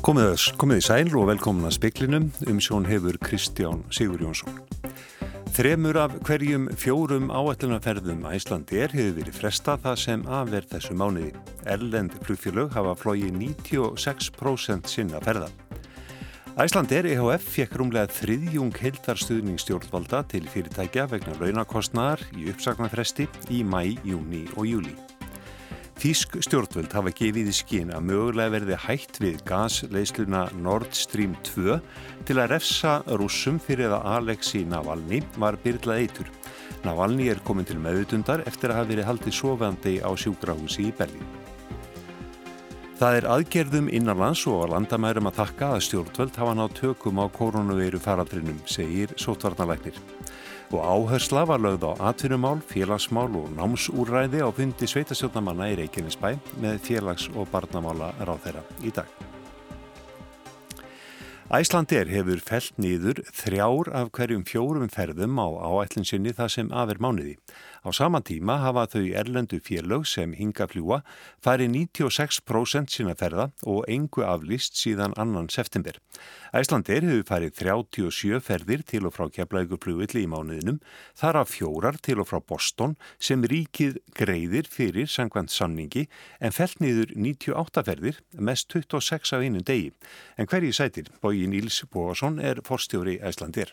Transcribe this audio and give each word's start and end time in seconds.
Komið, 0.00 0.54
komið 0.56 0.78
í 0.80 0.82
sæl 0.86 1.10
og 1.20 1.26
velkomin 1.28 1.66
að 1.68 1.74
speklinum 1.76 2.30
um 2.48 2.60
sjón 2.62 2.86
hefur 2.88 3.18
Kristján 3.20 3.82
Sigur 3.92 4.22
Jónsson. 4.24 4.54
Þremur 5.52 5.98
af 6.00 6.14
hverjum 6.24 6.70
fjórum 6.80 7.28
áætlunarferðum 7.28 8.24
Æslandi 8.30 8.80
er 8.80 8.94
hefur 8.96 9.18
verið 9.18 9.36
fresta 9.36 9.74
það 9.82 9.98
sem 10.00 10.24
afverð 10.24 10.72
þessu 10.72 10.96
mánuði. 10.96 11.34
Erlend 11.68 12.16
flugfélög 12.24 12.72
hafa 12.78 12.96
flóið 12.96 13.36
96% 13.42 14.88
sinna 14.88 15.20
ferða. 15.20 15.52
Æslandi 16.56 16.96
er 16.96 17.12
EHF 17.12 17.52
fekk 17.58 17.76
rúmlega 17.76 18.08
þriðjung 18.22 18.72
heildarstuðningsstjórnvalda 18.80 20.24
til 20.32 20.48
fyrirtækja 20.48 21.10
vegna 21.12 21.36
launakostnaðar 21.44 22.24
í 22.40 22.48
uppsagnarfresti 22.54 23.28
í 23.52 23.60
mæ, 23.68 23.82
júni 24.00 24.46
og 24.56 24.64
júli. 24.72 24.96
Þísk 26.00 26.38
stjórnvöld 26.46 26.94
hafa 26.96 27.10
gefið 27.12 27.50
í 27.50 27.52
skinn 27.52 27.90
að 27.92 28.06
mögulega 28.08 28.54
verði 28.54 28.76
hægt 28.86 29.18
við 29.20 29.42
gasleisluna 29.44 30.46
Nord 30.56 30.94
Stream 30.96 31.34
2 31.44 31.76
til 32.24 32.36
að 32.40 32.54
refsa 32.54 32.94
rúsum 33.20 33.58
fyrir 33.60 33.92
að 33.92 34.06
Alexi 34.14 34.62
Navalny 34.64 35.18
var 35.36 35.58
byrlað 35.60 36.00
eitur. 36.06 36.30
Navalny 36.86 37.28
er 37.28 37.42
komin 37.44 37.68
til 37.68 37.76
meðutundar 37.84 38.46
eftir 38.48 38.72
að 38.72 38.80
hafa 38.80 38.90
verið 38.94 39.08
haldið 39.10 39.36
sofandi 39.42 39.94
á 40.00 40.08
sjúkrahúsi 40.16 40.88
í 40.88 40.96
Berlín. 40.96 41.36
Það 42.96 43.18
er 43.18 43.30
aðgerðum 43.36 43.92
innanlands 43.92 44.46
og 44.48 44.64
að 44.64 44.76
landamærum 44.78 45.28
að 45.28 45.42
þakka 45.42 45.74
að 45.74 45.84
stjórnvöld 45.90 46.40
hafa 46.40 46.56
nátt 46.56 46.80
tökum 46.80 47.20
á 47.20 47.28
koronaveiru 47.28 48.00
faraldrinum, 48.00 48.64
segir 48.64 49.12
sótvarnalæknir 49.20 50.00
og 50.70 50.84
áhersla 50.84 51.46
var 51.46 51.62
lögð 51.62 51.88
á 51.90 51.92
atvinnumál, 52.10 52.60
félagsmál 52.62 53.34
og 53.34 53.50
námsúræði 53.56 54.44
á 54.44 54.48
fundi 54.54 54.86
sveitastjórnamanna 54.86 55.72
í 55.72 55.80
Reykjanesbæ 55.82 56.36
með 56.62 56.78
félags- 56.86 57.30
og 57.34 57.50
barnamála 57.50 58.14
ráð 58.22 58.46
þeirra 58.46 58.64
í 58.82 58.94
dag. 58.94 59.29
Æslandir 61.50 62.06
hefur 62.06 62.38
felt 62.46 62.76
nýður 62.78 63.24
þrjár 63.34 63.88
af 63.90 64.12
hverjum 64.14 64.44
fjórum 64.46 64.86
ferðum 64.86 65.34
á 65.42 65.50
áætlinsinni 65.50 66.30
það 66.38 66.52
sem 66.54 66.68
afer 66.70 67.00
mánuði. 67.02 67.32
Á 67.82 67.90
sama 67.90 68.20
tíma 68.22 68.60
hafa 68.62 68.84
þau 68.92 69.08
erlendu 69.18 69.58
félög 69.58 70.04
sem 70.06 70.30
hinga 70.38 70.68
fljúa 70.70 71.00
farið 71.42 71.72
96% 71.74 72.94
sína 72.94 73.16
ferða 73.18 73.48
og 73.66 73.82
engu 73.90 74.22
aflist 74.22 74.78
síðan 74.78 75.16
annan 75.18 75.48
september. 75.50 75.98
Æslandir 76.54 77.02
hefur 77.02 77.26
farið 77.32 77.56
37 77.58 78.38
ferðir 78.46 78.86
til 78.86 79.08
og 79.08 79.16
frá 79.16 79.26
keflauguflugvilli 79.34 80.22
í 80.22 80.30
mánuðinum, 80.30 80.78
þar 81.18 81.40
af 81.42 81.50
fjórar 81.56 81.98
til 81.98 82.20
og 82.22 82.30
frá 82.30 82.38
Boston 82.38 82.94
sem 83.18 83.42
ríkið 83.42 83.98
greiðir 84.14 84.70
fyrir 84.70 85.10
sangvænt 85.10 85.50
samningi 85.50 86.06
en 86.38 86.54
felt 86.54 86.78
niður 86.78 87.16
98 87.16 87.86
ferðir, 87.90 88.22
mest 88.38 88.70
26 88.70 89.34
af 89.34 89.42
einu 89.42 89.66
degi. 89.66 89.90
En 90.38 90.46
hverji 90.46 90.76
sætir, 90.76 91.10
Bóji 91.40 91.48
Níls 91.48 91.84
Bóasson, 91.88 92.38
er 92.38 92.60
forstjóri 92.60 93.16
Æslandir. 93.24 93.72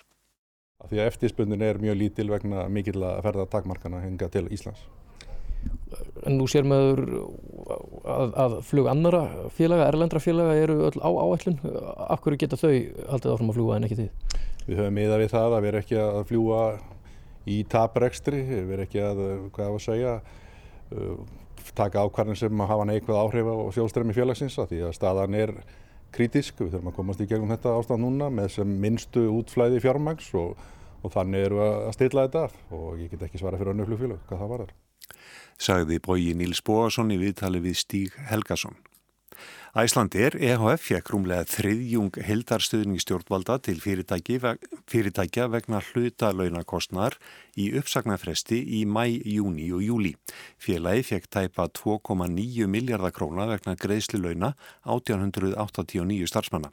Því 0.88 1.02
að 1.02 1.10
eftirspundin 1.10 1.64
er 1.66 1.80
mjög 1.82 1.98
lítil 2.00 2.30
vegna 2.32 2.68
mikill 2.72 3.02
að 3.04 3.24
ferða 3.26 3.46
takmarkana 3.52 4.00
hinga 4.06 4.30
til 4.32 4.46
Íslands. 4.48 4.86
En 6.24 6.38
nú 6.38 6.46
sér 6.48 6.64
maður 6.64 7.02
að, 8.08 8.36
að 8.40 8.56
flug 8.70 8.88
annara 8.88 9.50
félaga, 9.58 9.88
erlendra 9.90 10.22
félaga 10.24 10.54
eru 10.56 10.78
öll 10.88 11.02
á 11.04 11.10
áætlun. 11.12 11.58
Af 12.08 12.22
hverju 12.24 12.40
geta 12.40 12.60
þau 12.62 12.72
haldið 12.72 13.34
áfram 13.34 13.52
að 13.52 13.58
fljúa 13.58 13.80
en 13.80 13.88
ekki 13.88 13.98
þið? 14.00 14.38
Við 14.68 14.80
höfum 14.80 14.96
miða 15.00 15.18
við 15.20 15.34
það 15.34 15.56
að 15.58 15.66
við 15.66 15.72
erum 15.72 15.84
ekki 15.84 16.00
að 16.04 16.22
fljúa 16.30 16.62
í 17.48 17.58
taprekstri, 17.74 18.44
við 18.54 18.78
erum 18.78 18.86
ekki 18.86 19.04
að, 19.10 19.26
hvað 19.58 19.74
að 19.74 19.84
segja, 19.90 20.14
uh, 20.94 21.20
taka 21.76 22.06
ákvarðin 22.06 22.40
sem 22.46 22.64
að 22.64 22.72
hafa 22.72 22.88
neikvæð 22.94 23.20
áhrif 23.26 23.52
á 23.52 23.56
sjálfströmi 23.76 24.16
félagsins 24.16 24.56
að 24.62 24.72
því 24.72 24.82
að 24.88 24.96
staðan 25.02 25.38
er 25.42 25.54
krítisk, 26.16 26.58
við 26.62 26.74
þurfum 26.76 26.92
að 26.92 26.98
komast 26.98 27.22
í 27.24 27.28
gegnum 27.30 27.54
þetta 27.54 27.76
ástand 27.78 28.04
núna 28.06 28.32
með 28.34 28.52
sem 28.58 28.74
minnstu 28.84 29.28
útflæði 29.34 29.82
fjármags 29.84 30.30
og, 30.38 30.58
og 31.04 31.14
þannig 31.14 31.48
eru 31.50 31.62
að 31.66 31.94
stilla 31.98 32.28
þetta 32.28 32.44
af 32.48 32.76
og 32.78 33.00
ég 33.02 33.14
get 33.14 33.28
ekki 33.28 33.42
svara 33.42 33.60
fyrir 33.60 33.76
önnu 33.76 33.88
flugfélag 33.90 34.22
hvað 34.30 34.44
það 34.44 34.54
var 34.54 34.66
þar. 34.66 34.76
Sagði 35.58 36.02
bóji 36.06 36.36
Níls 36.38 36.62
Bóasson 36.62 37.14
í 37.14 37.18
viðtali 37.22 37.64
við 37.64 37.80
Stíg 37.82 38.20
Helgason. 38.30 38.78
Æslandir 39.78 40.34
EHF 40.42 40.88
fekk 40.88 41.12
rúmlega 41.14 41.46
þriðjung 41.46 42.16
heldarstuðningsstjórnvalda 42.26 43.60
til 43.68 43.76
fyrirtækja 43.84 45.46
vegna 45.54 45.82
hluta 45.92 46.32
launakostnar 46.34 47.18
í 47.60 47.68
uppsagnarfresti 47.76 48.62
í 48.80 48.84
mæ, 48.88 49.04
júni 49.28 49.68
og 49.76 49.84
júli. 49.84 50.14
Félagi 50.62 51.04
fekk 51.10 51.28
tæpa 51.34 51.68
2,9 51.76 52.70
miljardar 52.72 53.12
króna 53.16 53.50
vegna 53.50 53.76
greiðsli 53.76 54.22
launa 54.22 54.54
1889 54.86 56.30
starfsmanna. 56.32 56.72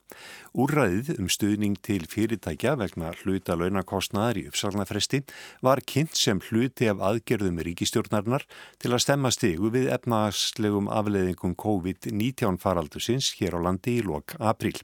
Úrræðið 0.54 1.16
um 1.18 1.28
stuðning 1.32 1.80
til 1.82 2.06
fyrirtækja 2.06 2.76
vegna 2.78 3.10
hluta 3.24 3.58
launakostnaðar 3.58 4.38
í 4.38 4.46
uppsagnarfresti 4.52 5.24
var 5.66 5.82
kynnt 5.82 6.14
sem 6.20 6.38
hluti 6.50 6.88
af 6.92 7.02
aðgerðum 7.02 7.58
ríkistjórnarinnar 7.66 8.46
til 8.78 8.94
að 8.94 9.04
stemma 9.08 9.34
stegu 9.34 9.72
við 9.74 9.90
efnagslegum 9.98 10.92
afleðingum 10.92 11.58
COVID-19 11.58 12.62
farald 12.62 12.84
faraldursins 12.84 13.34
hér 13.38 13.56
á 13.56 13.60
landi 13.64 13.98
í 14.00 14.04
lok 14.04 14.36
april. 14.38 14.76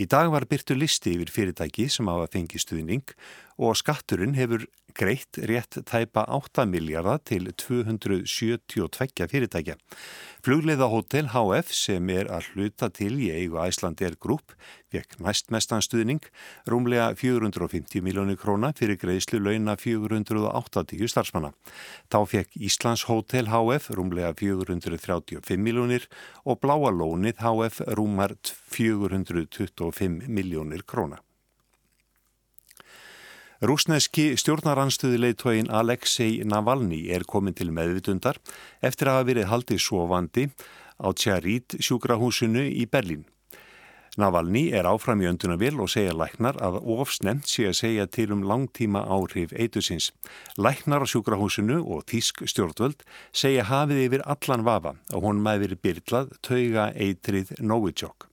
Í 0.00 0.06
dag 0.08 0.30
var 0.32 0.46
byrtu 0.48 0.74
listi 0.74 1.14
yfir 1.14 1.30
fyrirtæki 1.30 1.88
sem 1.92 2.08
hafa 2.08 2.30
fengið 2.32 2.64
stuðning 2.64 3.14
og 3.58 3.76
skatturinn 3.76 4.36
hefur 4.38 4.66
greitt 4.96 5.38
rétt 5.48 5.78
tæpa 5.88 6.24
8 6.28 6.66
miljardar 6.68 7.20
til 7.24 7.48
272 7.56 9.28
fyrirtækja. 9.30 9.76
Flugleiða 10.44 10.88
Hotel 10.90 11.30
HF 11.32 11.72
sem 11.72 12.10
er 12.12 12.28
að 12.32 12.50
hluta 12.52 12.90
til 12.92 13.16
í 13.22 13.30
eigu 13.32 13.60
Æslandir 13.62 14.16
Group 14.20 14.54
vekk 14.92 15.16
næst 15.24 15.48
mestan 15.54 15.84
stuðning, 15.84 16.20
rúmlega 16.68 17.14
450 17.16 18.04
miljónir 18.04 18.36
króna 18.36 18.72
fyrir 18.76 18.98
greiðslu 19.00 19.40
launa 19.40 19.76
480 19.80 21.08
starfsmanna. 21.08 21.52
Þá 22.12 22.20
fekk 22.34 22.60
Íslands 22.60 23.06
Hotel 23.08 23.48
HF 23.52 23.92
rúmlega 23.96 24.34
435 24.36 25.56
miljónir 25.62 26.08
og 26.44 26.60
Bláa 26.60 26.92
Lónið 26.92 27.40
HF 27.40 27.84
rúmar 27.96 28.36
425 28.76 30.26
miljónir 30.28 30.84
króna. 30.84 31.22
Rúsneski 33.62 34.32
stjórnaranstöðuleitóin 34.34 35.68
Alexei 35.70 36.40
Navalny 36.42 37.04
er 37.14 37.22
komin 37.22 37.54
til 37.54 37.68
meðvitundar 37.70 38.40
eftir 38.82 39.06
að 39.06 39.20
hafa 39.20 39.26
verið 39.28 39.46
haldið 39.52 39.78
sovandi 39.84 40.44
á 40.98 41.08
Tjarít 41.14 41.76
sjúkrahúsinu 41.78 42.64
í 42.66 42.88
Berlín. 42.90 43.22
Navalny 44.18 44.64
er 44.74 44.88
áfram 44.90 45.22
í 45.22 45.28
öndunavél 45.30 45.78
og 45.78 45.92
segja 45.94 46.10
læknar 46.10 46.58
að 46.58 46.80
ofsnemt 46.96 47.46
sé 47.46 47.68
að 47.70 47.78
segja 47.84 48.08
til 48.10 48.34
um 48.34 48.42
langtíma 48.42 49.04
áhrif 49.06 49.54
eitusins. 49.54 50.10
Læknar 50.58 51.06
á 51.06 51.10
sjúkrahúsinu 51.14 51.78
og 51.86 52.02
þísk 52.10 52.42
stjórnvöld 52.50 53.06
segja 53.30 53.70
hafið 53.70 54.02
yfir 54.08 54.26
allan 54.26 54.66
vafa 54.66 54.96
og 55.14 55.22
hún 55.22 55.38
maður 55.46 55.78
byrlað 55.78 56.34
tauga 56.42 56.90
eitrið 56.98 57.54
Novichok. 57.62 58.31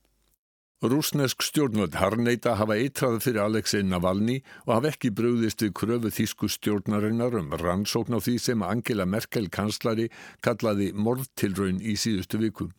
Rúsnesk 0.80 1.42
stjórnvöld 1.44 1.92
harneita 2.00 2.54
hafa 2.56 2.72
eitrað 2.80 3.18
fyrir 3.20 3.42
Alexei 3.42 3.82
Navalny 3.84 4.38
og 4.64 4.70
hafa 4.78 4.88
ekki 4.94 5.10
bröðist 5.12 5.60
við 5.60 5.74
kröfu 5.76 6.08
þýsku 6.16 6.48
stjórnarinnar 6.54 7.34
um 7.36 7.50
rannsókn 7.52 8.16
á 8.16 8.20
því 8.24 8.36
sem 8.40 8.62
Angela 8.64 9.04
Merkel 9.04 9.50
kanslari 9.52 10.06
kallaði 10.40 10.94
morðtilraun 10.96 11.82
í 11.84 11.98
síðustu 12.00 12.40
viku. 12.40 12.70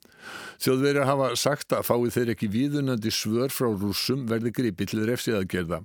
Þjóðverið 0.65 1.05
hafa 1.11 1.27
sagt 1.37 1.75
að 1.77 1.85
fái 1.91 2.09
þeir 2.15 2.31
ekki 2.33 2.49
viðunandi 2.55 3.13
svör 3.13 3.53
frá 3.53 3.69
rúsum 3.69 4.25
verði 4.31 4.55
gripið 4.57 4.95
til 4.95 5.05
refsiðagerða. 5.11 5.83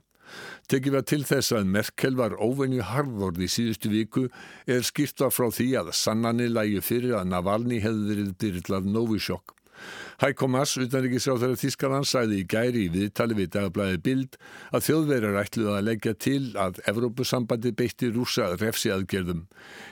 Tekið 0.72 0.97
var 0.97 1.04
til 1.12 1.21
þess 1.28 1.53
að 1.53 1.69
Merkel 1.75 2.16
var 2.16 2.38
óvenju 2.41 2.86
harðvorð 2.95 3.45
í 3.45 3.51
síðustu 3.59 3.92
viku 3.92 4.24
er 4.65 4.80
skýrta 4.89 5.28
frá 5.28 5.51
því 5.53 5.68
að 5.83 5.92
sannanir 6.01 6.48
lægi 6.48 6.80
fyrir 6.80 7.21
að 7.21 7.28
Navalny 7.34 7.83
hefði 7.84 8.09
verið 8.15 8.34
byrjlað 8.41 8.91
Novichok. 8.97 9.55
Heiko 10.23 10.49
Maas, 10.49 10.77
utanrikiðsráþæra 10.81 11.59
Þískaland, 11.61 12.09
sæði 12.09 12.43
í 12.43 12.47
gæri 12.49 12.84
í 12.87 12.93
viðtali 12.95 13.37
við 13.37 13.51
dagblæði 13.57 13.99
Bild 14.07 14.39
að 14.73 14.87
þjóðverjar 14.89 15.41
ætluði 15.43 15.75
að 15.75 15.89
leggja 15.91 16.15
til 16.27 16.43
að 16.61 16.81
Evrópusambandi 16.93 17.75
beitti 17.77 18.13
rúsa 18.15 18.53
refsi 18.57 18.93
aðgerðum. 18.95 19.45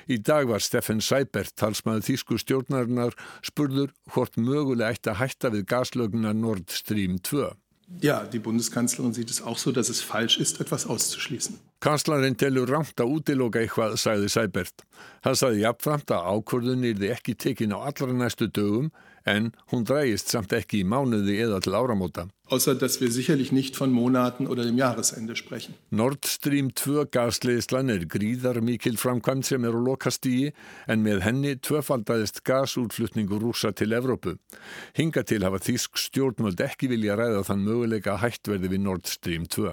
Í 0.08 0.20
dag 0.24 0.48
var 0.48 0.64
Steffen 0.64 1.02
Seibert, 1.04 1.52
talsmaður 1.60 2.08
Þísku 2.08 2.38
stjórnarinnar, 2.40 3.18
spurður 3.44 3.92
hvort 4.14 4.40
möguleg 4.40 4.96
ætti 4.96 5.12
að 5.12 5.20
hætta 5.24 5.52
við 5.54 5.68
gaslögna 5.74 6.32
Nord 6.36 6.72
Stream 6.72 7.20
2. 7.20 7.52
Ja, 8.00 8.24
die 8.24 8.38
Bundeskanzlerin 8.38 9.12
sieht 9.14 9.30
es 9.30 9.42
auch 9.42 9.58
so, 9.58 9.70
dass 9.70 9.88
es 9.88 10.00
falsch 10.00 10.38
ist, 10.40 10.60
etwas 10.60 10.86
auszuschließen. 10.86 11.60
Kanslarinn 11.84 12.36
telur 12.40 12.70
rangt 12.70 13.00
að 13.00 13.12
útiloka 13.18 13.60
eitthvað, 13.60 13.98
sagði 14.00 14.30
Seibert. 14.32 14.84
Það 15.24 15.36
sagði 15.40 15.64
jafnframt 15.66 16.14
að 16.16 16.28
ákvörðun 16.32 16.86
yrði 16.90 17.10
ekki 17.12 17.34
tekin 17.36 17.74
á 17.76 17.84
allra 17.84 18.16
næstu 18.16 18.48
dögum 18.48 18.88
en 19.24 19.52
hún 19.72 19.84
drægist 19.88 20.30
samt 20.32 20.52
ekki 20.52 20.82
í 20.82 20.86
mánuði 20.88 21.38
eða 21.44 21.60
til 21.64 21.76
áramóta. 21.76 22.28
Außer 22.52 22.74
dass 22.76 23.00
wir 23.00 23.10
sicherlich 23.10 23.52
nicht 23.52 23.76
von 23.76 23.90
Monaten 23.90 24.46
oder 24.46 24.64
dem 24.64 24.76
Jahresende 24.76 25.34
sprechen. 25.34 25.74
Nord 25.90 26.26
Stream 26.26 26.74
2 26.74 27.06
gasleislan 27.10 27.88
er 27.88 28.04
gríðar 28.04 28.60
mikil 28.60 28.98
framkvæmt 29.00 29.48
sem 29.48 29.64
er 29.64 29.72
á 29.72 29.80
lokastígi 29.80 30.52
en 30.86 31.02
með 31.02 31.24
henni 31.24 31.56
tvöfaldaðist 31.56 32.44
gasútflutningur 32.44 33.40
rúsa 33.40 33.72
til 33.72 33.96
Evrópu. 33.96 34.36
Hinga 34.94 35.24
til 35.24 35.44
hafa 35.44 35.62
þýsk 35.64 35.96
stjórnmöld 36.06 36.60
ekki 36.60 36.92
vilja 36.92 37.16
ræða 37.16 37.46
þann 37.48 37.64
möguleika 37.64 38.20
hættverði 38.20 38.76
við 38.76 38.84
Nord 38.84 39.08
Stream 39.08 39.48
2. 39.48 39.72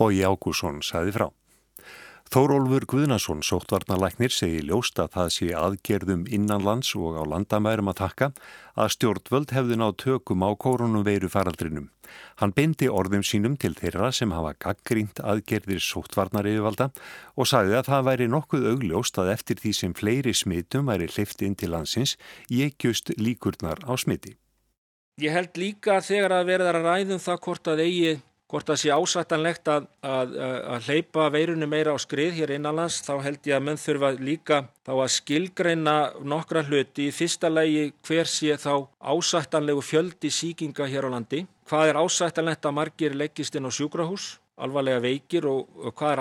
Bói 0.00 0.24
Ágússon 0.26 0.82
saði 0.82 1.14
frá. 1.14 1.30
Þórólfur 2.30 2.84
Guðnason, 2.86 3.40
sóttvarnalæknir, 3.42 4.30
segi 4.30 4.60
ljóst 4.62 5.00
að 5.02 5.08
það 5.16 5.30
sé 5.34 5.46
aðgerðum 5.58 6.20
innanlands 6.30 6.92
og 6.94 7.16
á 7.18 7.26
landamærum 7.26 7.90
að 7.90 7.96
takka 8.04 8.28
að 8.78 8.92
stjórnvöld 8.94 9.54
hefði 9.56 9.78
náð 9.80 9.96
tökum 10.04 10.44
á 10.46 10.54
koronaveiru 10.54 11.26
faraldrinum. 11.32 11.88
Hann 12.38 12.54
beindi 12.54 12.86
orðum 12.86 13.26
sínum 13.26 13.58
til 13.58 13.72
þeirra 13.74 14.12
sem 14.14 14.30
hafa 14.30 14.54
gaggrínt 14.62 15.18
aðgerðir 15.18 15.82
sóttvarnar 15.82 16.46
yfirvalda 16.46 16.92
og 17.34 17.50
sagði 17.50 17.80
að 17.80 17.90
það 17.90 18.06
væri 18.12 18.30
nokkuð 18.30 18.70
augljóst 18.76 19.18
að 19.18 19.34
eftir 19.34 19.58
því 19.64 19.76
sem 19.80 19.98
fleiri 19.98 20.38
smitum 20.44 20.86
væri 20.86 21.10
hleyft 21.10 21.42
inn 21.42 21.58
til 21.58 21.74
landsins, 21.74 22.14
ég 22.46 22.78
just 22.78 23.10
líkurnar 23.18 23.82
á 23.82 23.98
smiti. 23.98 24.36
Ég 25.18 25.34
held 25.34 25.58
líka 25.58 25.98
þegar 25.98 26.38
að 26.38 26.50
verða 26.54 26.78
að 26.78 26.84
ræðum 26.86 27.26
það 27.26 27.46
hvort 27.48 27.74
að 27.74 27.88
eigi 27.90 28.18
hvort 28.50 28.66
það 28.66 28.80
sé 28.82 28.90
ásættanlegt 28.90 29.70
að, 29.70 29.86
að, 30.02 30.34
að 30.74 30.88
hleypa 30.88 31.28
veirunni 31.30 31.68
meira 31.70 31.94
á 31.94 31.98
skrið 32.02 32.34
hér 32.40 32.54
innanlands 32.56 32.98
þá 33.06 33.12
held 33.22 33.46
ég 33.46 33.56
að 33.56 33.64
menn 33.68 33.80
þurfa 33.80 34.10
líka 34.18 34.60
þá 34.86 34.92
að 34.96 35.12
skilgreina 35.16 35.96
nokkra 36.26 36.64
hluti. 36.66 37.08
Í 37.08 37.14
fyrsta 37.14 37.50
legi 37.52 37.90
hver 38.06 38.30
sé 38.30 38.58
þá 38.58 38.86
ásættanlegu 38.98 39.84
fjöldi 39.86 40.32
síkinga 40.34 40.88
hér 40.90 41.06
á 41.06 41.14
landi? 41.14 41.44
Hvað 41.70 41.92
er 41.92 42.00
ásættanlegt 42.02 42.66
að 42.66 42.78
margir 42.80 43.18
leggist 43.18 43.54
inn 43.54 43.68
á 43.68 43.70
sjúkrahús? 43.70 44.32
Alvarlega 44.60 45.00
veikir 45.00 45.46
og, 45.48 45.70
og 45.80 45.94
hvað 45.96 46.18
er 46.18 46.20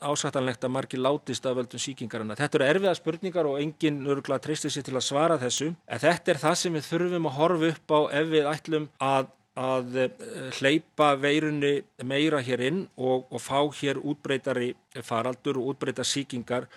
ásættanlegt 0.00 0.62
að 0.64 0.72
margir 0.72 1.02
látist 1.02 1.44
af 1.44 1.58
völdum 1.58 1.82
síkingarina. 1.82 2.38
Þetta 2.38 2.56
eru 2.56 2.68
erfiða 2.70 2.94
spurningar 2.96 3.50
og 3.50 3.58
enginn 3.60 3.98
öruglega 4.06 4.40
treystir 4.46 4.72
sér 4.72 4.86
til 4.86 4.94
að 4.96 5.04
svara 5.04 5.36
þessu 5.42 5.68
en 5.74 6.00
þetta 6.00 6.32
er 6.32 6.40
það 6.40 6.56
sem 6.62 6.78
við 6.78 6.88
þurfum 6.88 7.28
að 7.28 7.36
horfa 7.36 7.70
upp 7.74 7.92
á 7.92 8.00
ef 8.22 8.32
við 8.32 8.48
ætlum 8.54 8.88
að 9.10 9.28
að 9.58 9.96
eh, 10.04 10.10
hleypa 10.58 11.14
veirunni 11.18 11.80
meira 12.04 12.40
hér 12.44 12.62
inn 12.68 12.80
og, 12.96 13.26
og 13.30 13.40
fá 13.42 13.60
hér 13.80 13.98
útbreytari 13.98 14.74
faraldur 15.02 15.58
og 15.58 15.74
útbreyta 15.74 16.06
síkingar 16.06 16.68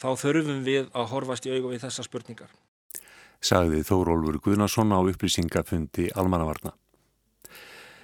þá 0.00 0.12
þurfum 0.18 0.62
við 0.64 0.88
að 0.92 1.10
horfast 1.12 1.46
í 1.46 1.52
auga 1.54 1.74
við 1.74 1.84
þessa 1.86 2.06
spurningar. 2.06 2.50
Sagði 3.42 3.82
Þórólfur 3.86 4.38
Guðnarsson 4.42 4.94
á 4.94 5.02
upplýsingafundi 5.02 6.10
Almannavarna. 6.14 6.76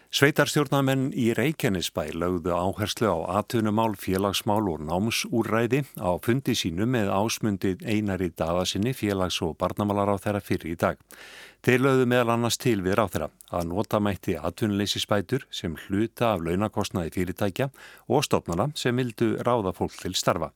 Sveitarstjórnamenn 0.08 1.10
í 1.12 1.34
Reykjanesbæ 1.36 2.14
lögðu 2.16 2.54
áherslu 2.56 3.10
á 3.12 3.18
atvinnumál, 3.42 3.92
félagsmál 3.92 4.70
og 4.72 4.80
námsúræði 4.80 5.82
á 6.00 6.16
fundi 6.24 6.54
sínu 6.56 6.86
með 6.88 7.10
ásmundi 7.12 7.74
einari 7.84 8.30
daðasinni 8.32 8.94
félags- 8.96 9.42
og 9.44 9.58
barnamálar 9.60 10.08
á 10.08 10.16
þeirra 10.16 10.40
fyrir 10.40 10.72
í 10.72 10.78
dag. 10.80 10.96
Þeir 11.60 11.84
lögðu 11.84 12.06
meðal 12.08 12.32
annars 12.32 12.56
til 12.56 12.80
við 12.80 12.96
ráþeira 12.96 13.28
að 13.52 13.68
nota 13.68 14.00
mætti 14.00 14.38
atvinnuleysisbætur 14.40 15.44
sem 15.52 15.76
hluta 15.76 16.32
af 16.32 16.40
launakostnaði 16.40 17.12
fyrirtækja 17.12 17.68
og 18.08 18.24
stopnana 18.24 18.70
sem 18.74 18.96
vildu 18.96 19.34
ráða 19.44 19.76
fólk 19.76 19.92
til 20.00 20.16
starfa. 20.16 20.54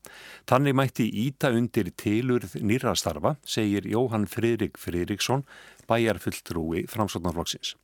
Þannig 0.48 0.80
mætti 0.80 1.10
íta 1.26 1.52
undir 1.52 1.92
tilurð 1.92 2.56
nýra 2.56 2.96
starfa, 2.96 3.36
segir 3.44 3.84
Jóhann 3.84 4.24
Fridrik 4.24 4.80
Fridriksson, 4.80 5.44
bæjarfulltrúi 5.84 6.86
framsóknarflokksins. 6.88 7.76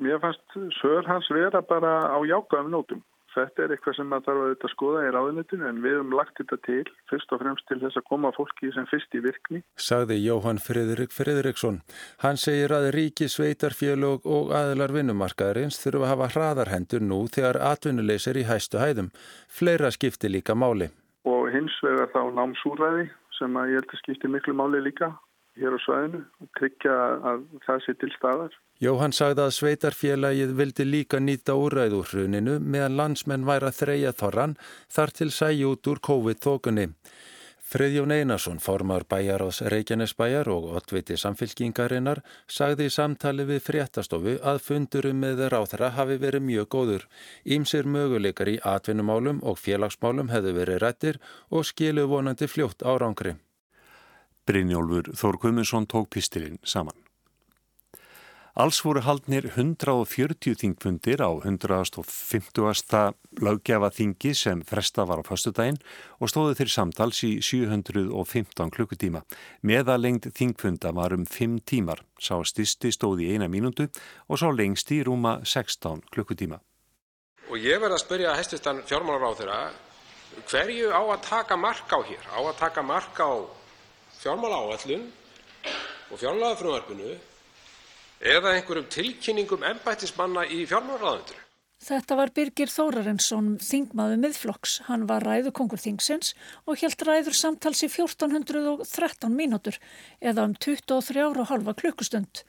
Mér 0.00 0.20
fannst 0.20 0.44
sör 0.80 1.04
hans 1.08 1.30
vera 1.30 1.62
bara 1.62 1.92
á 2.12 2.18
jákaðum 2.24 2.70
nótum. 2.74 3.00
Þetta 3.30 3.62
er 3.62 3.72
eitthvað 3.74 3.94
sem 3.94 4.08
maður 4.10 4.24
þarf 4.26 4.38
að 4.40 4.46
auðvitað 4.46 4.72
skoða 4.72 5.02
í 5.06 5.10
ráðunitinu 5.14 5.66
en 5.68 5.76
við 5.84 5.92
höfum 5.94 6.14
lagt 6.18 6.40
þetta 6.40 6.56
til 6.66 6.80
fyrst 7.10 7.34
og 7.34 7.42
fremst 7.42 7.66
til 7.70 7.78
þess 7.78 8.00
að 8.00 8.06
koma 8.08 8.32
fólki 8.34 8.70
sem 8.74 8.88
fyrst 8.90 9.14
í 9.14 9.22
virkni. 9.22 9.60
Sagði 9.78 10.16
Jóhann 10.18 10.58
Friðrik 10.64 11.14
Friðriksson. 11.14 11.78
Hann 12.24 12.40
segir 12.42 12.74
að 12.74 12.88
ríki, 12.96 13.30
sveitarfélög 13.30 14.26
og 14.26 14.50
aðlar 14.58 14.94
vinnumarkaðarins 14.96 15.78
þurfa 15.78 16.08
að 16.08 16.12
hafa 16.14 16.30
hraðarhendur 16.34 17.06
nú 17.06 17.22
þegar 17.30 17.60
atvinnuleysir 17.70 18.42
í 18.42 18.46
hæstu 18.50 18.82
hæðum. 18.82 19.12
Fleira 19.46 19.94
skipti 19.94 20.32
líka 20.32 20.58
máli. 20.58 20.90
Og 21.30 21.52
hins 21.54 21.78
vegar 21.86 22.10
þá 22.10 22.22
námsúræði 22.34 23.10
sem 23.38 23.62
að 23.62 23.76
ég 23.76 23.84
held 23.84 23.94
að 23.94 24.02
skipti 24.02 24.34
miklu 24.34 24.58
máli 24.58 24.82
líka 24.90 25.14
hér 25.58 25.74
á 25.74 25.78
svæðinu 25.82 26.20
og 26.42 26.50
tryggja 26.58 26.98
að 27.32 27.42
það 27.66 27.82
sé 27.86 27.96
til 28.00 28.12
staðar. 28.16 28.54
Jóhann 28.80 29.16
sagði 29.16 29.44
að 29.44 29.56
sveitarfélagið 29.58 30.54
vildi 30.56 30.86
líka 30.86 31.20
nýta 31.20 31.56
úræð 31.58 31.98
úr 31.98 32.12
hruninu 32.12 32.60
meðan 32.60 32.96
landsmenn 33.00 33.48
væri 33.48 33.68
að 33.68 33.80
þreja 33.82 34.14
þorran 34.22 34.56
þar 34.88 35.12
til 35.18 35.30
sæju 35.36 35.74
út 35.74 35.90
úr 35.90 36.00
COVID-þókunni. 36.08 36.86
Friðjón 37.70 38.10
Einarsson, 38.10 38.58
formar 38.58 39.04
bæjaráðs 39.06 39.60
Reykjanesbæjar 39.70 40.48
og 40.50 40.64
ottviti 40.74 41.14
samfylkingarinnar, 41.20 42.18
sagði 42.50 42.88
í 42.88 42.90
samtali 42.90 43.44
við 43.46 43.60
fréttastofu 43.62 44.32
að 44.42 44.58
fundurum 44.64 45.20
með 45.22 45.44
ráþara 45.54 45.92
hafi 45.94 46.16
verið 46.18 46.42
mjög 46.48 46.66
góður. 46.74 47.04
Ímsir 47.46 47.86
möguleikar 47.86 48.50
í 48.50 48.56
atvinnumálum 48.72 49.38
og 49.46 49.60
félagsmálum 49.62 50.34
hefðu 50.34 50.56
verið 50.58 50.82
rættir 50.82 51.20
og 51.50 51.68
skilu 51.70 52.08
vonandi 52.10 52.50
fljótt 52.50 52.82
árangri. 52.82 53.36
Brynjólfur 54.48 55.12
Þór 55.16 55.40
Guðmundsson 55.42 55.86
tók 55.90 56.10
pistilinn 56.14 56.60
saman. 56.64 56.96
Alls 58.60 58.80
voru 58.82 59.00
haldnir 59.06 59.46
140 59.54 60.56
þingfundir 60.58 61.22
á 61.22 61.30
150. 61.30 63.14
löggefa 63.38 63.90
þingi 63.94 64.32
sem 64.34 64.62
fresta 64.66 65.06
var 65.06 65.22
á 65.22 65.24
fastudaginn 65.24 65.78
og 66.18 66.32
stóðu 66.32 66.56
þeir 66.58 66.72
samtals 66.74 67.22
í 67.24 67.30
715 67.46 68.72
klukkutíma. 68.74 69.22
Meðalengd 69.62 70.32
þingfunda 70.34 70.90
var 70.92 71.14
um 71.14 71.24
5 71.24 71.62
tímar, 71.62 72.02
sá 72.18 72.42
stisti 72.42 72.90
stóði 72.90 73.30
í 73.30 73.38
eina 73.38 73.46
mínútu 73.46 73.86
og 74.26 74.42
sá 74.42 74.50
lengst 74.50 74.90
í 74.90 75.00
rúma 75.06 75.38
16 75.44 76.02
klukkutíma. 76.10 76.58
Og 77.50 77.56
ég 77.56 77.78
verði 77.78 77.96
að 77.96 78.04
spyrja 78.04 78.34
hestistan 78.34 78.82
fjármálar 78.82 79.30
á 79.30 79.38
þeirra, 79.38 79.62
hverju 80.50 80.90
á 80.90 81.00
að 81.06 81.22
taka 81.30 81.56
mark 81.56 81.86
á 81.86 81.98
hér? 82.02 82.26
Á 82.34 82.40
að 82.42 82.58
taka 82.58 82.82
mark 82.82 83.14
á 83.22 83.30
fjármála 84.20 84.58
áallun 84.60 85.06
og 86.10 86.18
fjármálafröðarpinu 86.20 87.14
eða 88.20 88.56
einhverjum 88.56 88.88
tilkynningum 88.92 89.62
embættismanna 89.64 90.44
í 90.44 90.66
fjármálaráðundinu. 90.68 91.46
Þetta 91.80 92.16
var 92.18 92.28
Birgir 92.36 92.68
Þórarinsson, 92.68 93.54
þingmaðu 93.64 94.18
miðflokks. 94.20 94.74
Hann 94.90 95.06
var 95.08 95.24
ræðukongur 95.24 95.80
þingsins 95.80 96.34
og 96.68 96.82
helt 96.82 97.00
ræður 97.08 97.38
samtals 97.38 97.80
í 97.80 97.88
1413 97.88 99.32
mínútur 99.32 99.78
eða 100.20 100.44
um 100.44 100.52
23,5 100.60 101.72
klukkustund. 101.80 102.42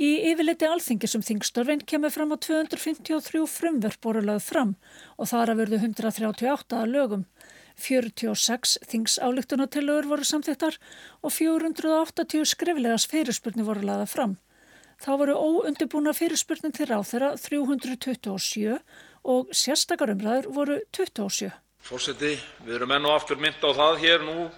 Í 0.00 0.10
yfirleiti 0.30 0.68
alþingisum 0.70 1.26
þingstörfin 1.26 1.82
kemur 1.82 2.14
fram 2.14 2.30
á 2.30 2.38
253 2.38 3.42
frumverf 3.50 3.98
voru 4.06 4.22
lögð 4.22 4.46
fram 4.46 4.76
og 5.18 5.28
þar 5.32 5.52
að 5.52 5.64
verðu 5.64 5.80
138 5.82 6.86
lögum. 6.94 7.26
46 7.80 8.76
þingsálíktunatillögur 8.90 10.08
voru 10.12 10.26
samþittar 10.28 10.76
og 11.24 11.34
480 11.34 12.46
skriflegas 12.52 13.08
fyrirspurni 13.10 13.66
voru 13.66 13.82
laða 13.88 14.06
fram. 14.10 14.36
Þá 15.00 15.10
voru 15.16 15.34
óundibúna 15.40 16.12
fyrirspurnin 16.12 16.74
til 16.76 16.90
ráð 16.90 17.06
þeirra 17.08 17.30
327 17.40 18.78
og 19.24 19.52
sérstakar 19.56 20.12
umræður 20.12 20.50
voru 20.52 20.76
27. 20.92 21.48
Fórseti, 21.80 22.34
við 22.66 22.76
erum 22.76 22.92
enn 22.92 23.08
og 23.08 23.16
aftur 23.16 23.40
mynd 23.40 23.64
á 23.64 23.70
það 23.72 24.02
hér 24.02 24.26
nú. 24.26 24.50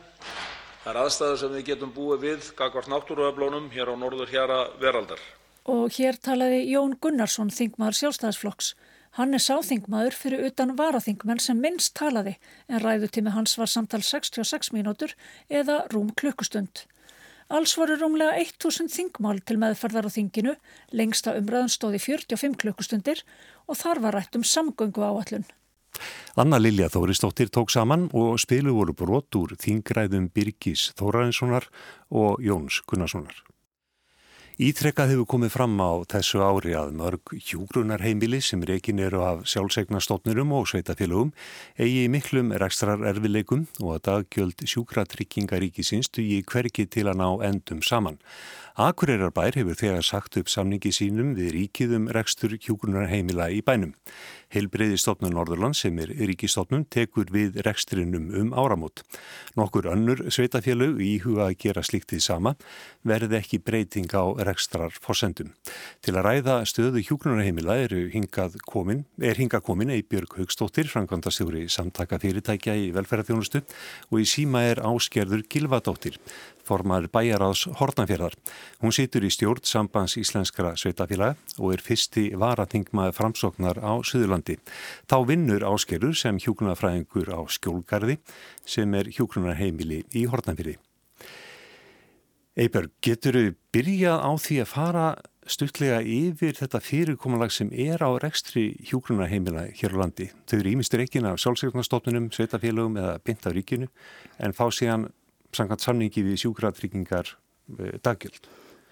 Það 0.83 0.91
er 0.91 0.99
aðstæður 1.05 1.39
sem 1.39 1.53
við 1.55 1.69
getum 1.69 1.93
búið 1.95 2.25
við 2.27 2.49
gagvart 2.59 2.91
náttúruöflónum 2.91 3.71
hér 3.71 3.93
á 3.93 3.95
norður 3.95 4.33
hjara 4.35 4.59
veraldar. 4.83 5.23
Og 5.71 5.95
hér 5.95 6.19
talaði 6.19 6.65
Jón 6.73 6.97
Gunnarsson, 6.99 7.53
þingmaður 7.55 8.01
sjálfstæðisflokks. 8.01 8.73
Hann 9.19 9.37
er 9.37 9.43
sáþingmaður 9.45 10.15
fyrir 10.17 10.47
utan 10.49 10.71
varaþingmenn 10.79 11.41
sem 11.45 11.59
minnst 11.61 11.93
talaði 11.99 12.39
en 12.69 12.81
ræðutími 12.81 13.35
hans 13.35 13.59
var 13.61 13.69
samtal 13.69 14.01
66 14.01 14.73
mínútur 14.73 15.13
eða 15.53 15.83
rúm 15.93 16.15
klukkustund. 16.17 16.87
Alls 17.53 17.75
voru 17.77 17.99
rúmlega 18.01 18.39
1000 18.41 18.89
þingmál 18.89 19.43
til 19.45 19.59
meðferðar 19.61 20.09
á 20.09 20.11
þinginu, 20.15 20.55
lengsta 20.97 21.37
umræðan 21.37 21.69
stóði 21.69 22.01
45 22.01 22.57
klukkustundir 22.65 23.21
og 23.69 23.77
þar 23.83 24.01
var 24.07 24.17
rætt 24.17 24.41
um 24.41 24.47
samgöngu 24.49 25.05
áallun. 25.05 25.45
Anna 26.41 26.57
Lilja 26.57 26.89
Þóristóttir 26.89 27.53
tók 27.53 27.69
saman 27.69 28.09
og 28.17 28.41
spilu 28.41 28.73
voru 28.79 28.97
brot 28.97 29.37
úr 29.37 29.53
þingræðum 29.61 30.31
Birgis 30.33 30.89
Þórarinssonar 30.97 31.69
og 32.09 32.41
Jóns 32.41 32.81
Gunnarssonar. 32.89 33.45
Ítrekkað 34.61 35.15
hefur 35.15 35.27
komið 35.33 35.53
fram 35.55 35.79
á 35.81 36.05
þessu 36.13 36.43
ári 36.45 36.75
að 36.77 36.91
mörg 36.99 37.31
hjúgrunarheimili 37.41 38.37
sem 38.45 38.61
rekin 38.69 38.99
eru 39.01 39.23
af 39.25 39.47
sjálfsegnastofnurum 39.49 40.53
og 40.53 40.67
sveitafélagum 40.69 41.31
eigi 41.81 42.03
miklum 42.13 42.53
rekstrar 42.61 43.01
erfileikum 43.09 43.65
og 43.81 43.95
að 43.95 44.03
daggjöld 44.11 44.67
sjúkratryggingaríkisins 44.69 46.13
dugi 46.13 46.43
hverki 46.45 46.85
til 46.85 47.07
að 47.09 47.23
ná 47.23 47.29
endum 47.49 47.81
saman. 47.81 48.21
Akureyrarbær 48.73 49.53
hefur 49.53 49.77
þegar 49.77 50.05
sagt 50.07 50.39
upp 50.41 50.49
samningi 50.49 50.95
sínum 50.97 51.35
við 51.37 51.51
ríkiðum 51.53 52.07
rekstur 52.17 52.55
hjúgrunarheimila 52.57 53.51
í 53.53 53.59
bænum. 53.61 53.91
Heilbreyðistofnun 54.53 55.35
Norðurland 55.37 55.77
sem 55.77 55.99
er 56.01 56.09
ríkistofnun 56.09 56.87
tekur 56.93 57.29
við 57.33 57.59
rekstrinum 57.67 58.31
um 58.41 58.55
áramót. 58.57 59.03
Nokkur 59.61 59.91
önnur 59.93 60.23
sveitafélög 60.33 61.03
í 61.05 61.19
huga 61.21 61.51
að 61.51 61.59
gera 61.67 61.85
sliktið 61.85 62.25
sama 62.25 62.55
verði 63.05 63.39
ekki 63.43 63.61
breyting 63.61 64.09
á 64.17 64.25
rekstrar 64.49 64.97
fórsendum. 64.97 65.53
Til 66.01 66.17
að 66.17 66.27
ræða 66.31 66.57
stöðu 66.69 67.05
hjúgrunarheimila 67.05 67.77
er 67.85 67.93
hingað 68.17 68.57
komin, 68.65 69.05
er 69.21 69.37
hingað 69.37 69.67
komin 69.69 69.93
Eibjörg 69.93 70.39
Haugstóttir, 70.41 70.89
frangvandastjóri 70.89 71.67
samtaka 71.69 72.21
fyrirtækja 72.25 72.79
í 72.81 72.89
velferðarþjónustu 72.97 73.65
og 74.09 74.19
í 74.21 74.29
síma 74.29 74.65
er 74.73 74.81
áskerður 74.81 75.45
Gilvadóttir 75.53 76.17
formar 76.67 77.09
bæjaráðs 77.13 77.67
Hortnafjörðar. 77.79 78.37
Hún 78.83 78.95
situr 78.95 79.27
í 79.27 79.31
stjórn 79.33 79.65
sambands 79.67 80.17
íslenskra 80.21 80.75
sveitafélaga 80.79 81.37
og 81.59 81.75
er 81.75 81.83
fyrsti 81.85 82.29
varatingmaði 82.39 83.17
framsóknar 83.19 83.83
á 83.83 83.93
Suðurlandi. 84.07 84.59
Þá 85.11 85.17
vinnur 85.29 85.67
áskerur 85.67 86.15
sem 86.19 86.39
hjúgrunarfræðingur 86.43 87.33
á 87.35 87.41
skjólgarði 87.51 88.19
sem 88.65 88.95
er 88.95 89.11
hjúgrunarheimili 89.13 90.05
í 90.15 90.25
Hortnafjörði. 90.31 90.79
Eiberg, 92.53 92.91
getur 93.01 93.39
þau 93.39 93.55
byrjað 93.73 94.19
á 94.21 94.31
því 94.37 94.57
að 94.61 94.69
fara 94.69 95.05
stuttlega 95.49 96.03
yfir 96.05 96.55
þetta 96.59 96.81
fyrirkomulag 96.85 97.53
sem 97.55 97.71
er 97.73 98.03
á 98.05 98.11
rekstri 98.21 98.75
hjúgrunarheimila 98.91 99.65
hér 99.73 99.97
á 99.97 100.01
landi? 100.03 100.29
Þau 100.47 100.59
eru 100.59 100.75
ímistur 100.75 101.03
ekki 101.03 101.23
af 101.25 101.41
sjálfsveiknastofnunum, 101.43 102.31
sveitafélagum 102.31 102.99
eða 103.01 103.17
bynt 103.25 103.49
af 103.49 103.57
ríkinu 103.57 103.89
en 104.39 104.53
fá 104.53 104.69
síðan 104.71 105.09
samkvæmt 105.57 105.85
samningi 105.85 106.25
við 106.27 106.43
sjúkratryggingar 106.45 107.35
uh, 107.35 107.93
daggjöld? 108.05 108.49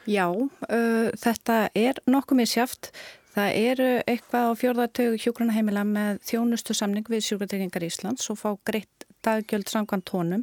Já, 0.09 0.27
uh, 0.33 1.09
þetta 1.21 1.63
er 1.77 2.01
nokkuð 2.11 2.41
mér 2.41 2.51
sjáft. 2.51 2.93
Það 3.31 3.57
eru 3.61 3.89
eitthvað 4.11 4.49
á 4.51 4.53
fjörðartögu 4.59 5.19
hjúgrunarheimila 5.23 5.85
með 5.87 6.23
þjónustu 6.27 6.75
samning 6.75 7.07
við 7.07 7.29
sjúkratryggingar 7.29 7.87
Íslands 7.87 8.27
og 8.33 8.41
fá 8.41 8.49
greitt 8.67 9.07
daggjöld 9.23 9.71
samkvæmt 9.71 10.09
tónum. 10.11 10.43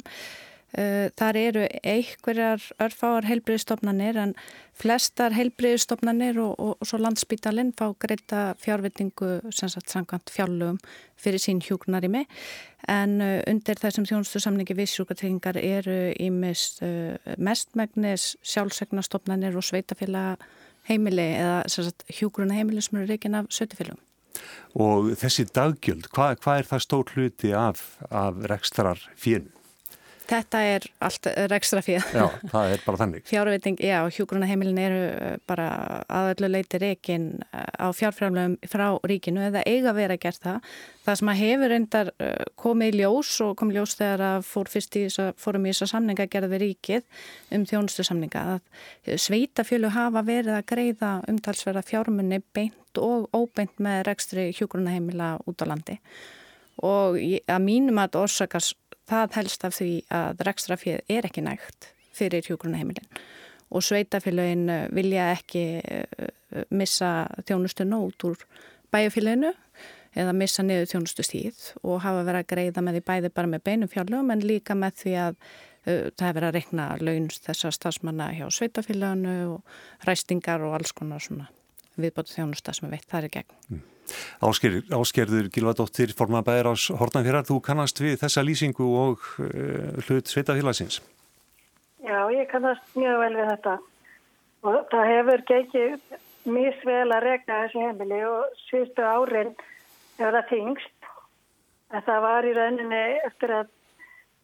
Uh, 0.76 1.08
þar 1.16 1.36
eru 1.40 1.62
einhverjar 1.80 2.60
örfáar 2.84 3.24
heilbriðstofnanir 3.24 4.18
en 4.20 4.34
flestar 4.76 5.32
heilbriðstofnanir 5.32 6.36
og, 6.44 6.58
og, 6.60 6.74
og 6.76 6.90
svo 6.90 7.00
landsbítalinn 7.00 7.70
fá 7.72 7.86
greita 7.96 8.52
sagt 8.60 9.88
samkvæmt 9.88 10.28
fjárlögum 10.28 10.76
fyrir 11.16 11.40
sín 11.40 11.64
hjúknarimi 11.64 12.26
en 12.84 13.16
uh, 13.24 13.40
undir 13.48 13.80
þessum 13.80 14.04
þjónustu 14.04 14.44
samningi 14.44 14.76
við 14.76 14.92
sjúkatryggingar 14.92 15.56
eru 15.56 16.12
í 16.12 16.28
mest, 16.28 16.82
uh, 16.84 17.16
mestmægnis 17.40 18.34
sjálfsegnastofnanir 18.44 19.56
og 19.56 19.64
sveitafélaga 19.64 20.36
heimili 20.84 21.30
eða 21.32 21.62
sagt, 21.72 22.04
hjúgruna 22.12 22.60
heimili 22.60 22.84
sem 22.84 23.00
eru 23.00 23.08
reygin 23.08 23.40
af 23.40 23.48
sötufélagum. 23.48 24.04
Og 24.76 25.14
þessi 25.16 25.48
daggjöld, 25.48 26.12
hvað 26.12 26.42
hva 26.44 26.58
er 26.60 26.68
það 26.68 26.84
stór 26.84 27.14
hluti 27.16 27.56
af, 27.56 27.96
af 28.12 28.44
rekstrar 28.52 29.00
fínu? 29.16 29.57
Þetta 30.28 30.60
er 30.74 30.84
allt 31.00 31.26
rekstra 31.48 31.80
fyrir. 31.84 32.04
Já, 32.12 32.26
það 32.52 32.72
er 32.74 32.82
bara 32.84 33.00
þannig. 33.00 33.24
Fjárveiting, 33.28 33.78
já, 33.80 33.96
hjúgrunaheimilin 34.12 34.80
eru 34.82 35.30
bara 35.48 35.68
aðallu 36.04 36.50
leiti 36.52 36.80
reikin 36.82 37.28
eh, 37.48 37.64
á 37.80 37.88
fjárframlegum 37.96 38.58
frá 38.68 38.86
ríkinu 39.08 39.46
eða 39.46 39.62
eiga 39.64 39.94
verið 39.96 40.18
að 40.18 40.24
gera 40.26 40.42
það. 40.44 40.72
Það 41.06 41.18
sem 41.20 41.32
að 41.32 41.40
hefur 41.40 41.72
reyndar 41.72 42.10
eh, 42.20 42.46
komið 42.60 42.92
í 42.92 43.00
ljós 43.00 43.30
og 43.46 43.54
komið 43.60 43.74
í 43.74 43.78
ljós 43.78 43.96
þegar 44.00 44.24
að 44.28 44.40
fór 44.50 44.72
fyrst 44.74 44.98
í 44.98 45.04
þess 45.06 45.22
að 45.24 45.30
fórum 45.44 45.64
í 45.64 45.72
þess 45.72 45.86
að 45.86 45.92
samninga 45.94 46.28
gerði 46.34 46.62
ríkið 46.64 47.22
um 47.56 47.68
þjónustu 47.70 48.04
samninga 48.04 48.42
sveitafjölu 49.08 49.92
hafa 49.94 50.24
verið 50.26 50.58
að 50.58 50.66
greiða 50.74 51.12
umtalsverða 51.30 51.86
fjármunni 51.88 52.42
beint 52.52 53.00
og 53.00 53.30
óbeint 53.32 53.80
með 53.80 54.04
rekstri 54.10 54.50
hjúgrunaheimila 54.58 55.38
út 55.48 55.64
á 55.64 55.66
landi 55.70 55.96
og 56.84 57.16
að 57.18 57.64
mínum 57.64 57.98
að 57.98 58.20
orsakast 58.20 58.76
það 59.08 59.36
helst 59.40 59.66
af 59.66 59.76
því 59.78 59.92
að 60.14 60.46
rekstrafið 60.48 61.14
er 61.16 61.28
ekki 61.28 61.44
nægt 61.44 61.92
fyrir 62.18 62.46
hjókunaheimilin 62.48 63.20
og 63.68 63.84
sveitafélagin 63.84 64.68
eh, 64.72 64.88
vilja 64.94 65.30
ekki 65.36 65.64
eh, 65.84 66.28
missa 66.70 67.28
þjónustuna 67.44 68.00
út 68.00 68.28
úr 68.28 68.44
bæjafélaginu 68.92 69.52
eða 70.18 70.34
missa 70.36 70.64
niður 70.64 70.88
þjónustustíð 70.92 71.64
og 71.82 72.00
hafa 72.04 72.24
verið 72.26 72.42
að 72.42 72.50
greiða 72.52 72.84
með 72.84 72.98
því 72.98 73.02
bæði 73.10 73.32
bara 73.36 73.50
með 73.52 73.64
beinum 73.68 73.92
fjárlögum 73.92 74.32
en 74.34 74.46
líka 74.46 74.76
með 74.78 75.02
því 75.02 75.14
að 75.24 75.36
uh, 75.36 76.08
það 76.16 76.24
hefur 76.24 76.38
verið 76.38 76.48
að 76.48 76.56
rekna 76.56 76.88
launst 77.02 77.44
þessar 77.46 77.76
stafsmanna 77.76 78.30
hjá 78.38 78.46
sveitafélaginu 78.56 79.36
og 79.52 80.08
ræstingar 80.08 80.64
og 80.64 80.78
alls 80.78 80.94
konar 80.96 81.22
svona 81.24 81.50
viðbótu 81.98 82.34
þjónusta 82.38 82.74
sem 82.74 82.88
við 82.88 82.96
veit 82.96 83.08
það 83.12 83.28
er 83.28 83.34
gegn. 83.36 83.56
Mm. 83.68 83.86
Ásker, 84.44 84.80
áskerður 84.94 85.50
Gilvardóttir 85.54 86.14
formabæðir 86.18 86.70
ás 86.72 86.88
Hortnafjörðar, 87.00 87.46
þú 87.48 87.60
kannast 87.64 88.02
við 88.02 88.18
þessa 88.22 88.44
lýsingu 88.46 88.88
og 89.02 89.24
uh, 89.42 89.98
hlut 90.06 90.30
sveitafélagsins? 90.30 91.00
Já, 92.04 92.20
ég 92.32 92.48
kannast 92.52 92.84
mjög 92.96 93.22
vel 93.24 93.34
við 93.36 93.50
þetta 93.52 93.78
og 94.68 94.78
það 94.92 95.10
hefur 95.12 95.42
geikið 95.48 95.96
mjög 96.48 96.84
vel 96.88 97.08
að 97.12 97.24
regna 97.26 97.64
þessi 97.64 97.82
heimili 97.84 98.20
og 98.26 98.60
síðustu 98.68 99.04
árin 99.04 99.50
hefur 100.18 100.38
það 100.38 100.48
þingst 100.52 101.10
en 101.92 102.06
það 102.06 102.24
var 102.24 102.48
í 102.48 102.54
rauninni 102.56 103.02
eftir 103.26 103.54
að 103.60 103.74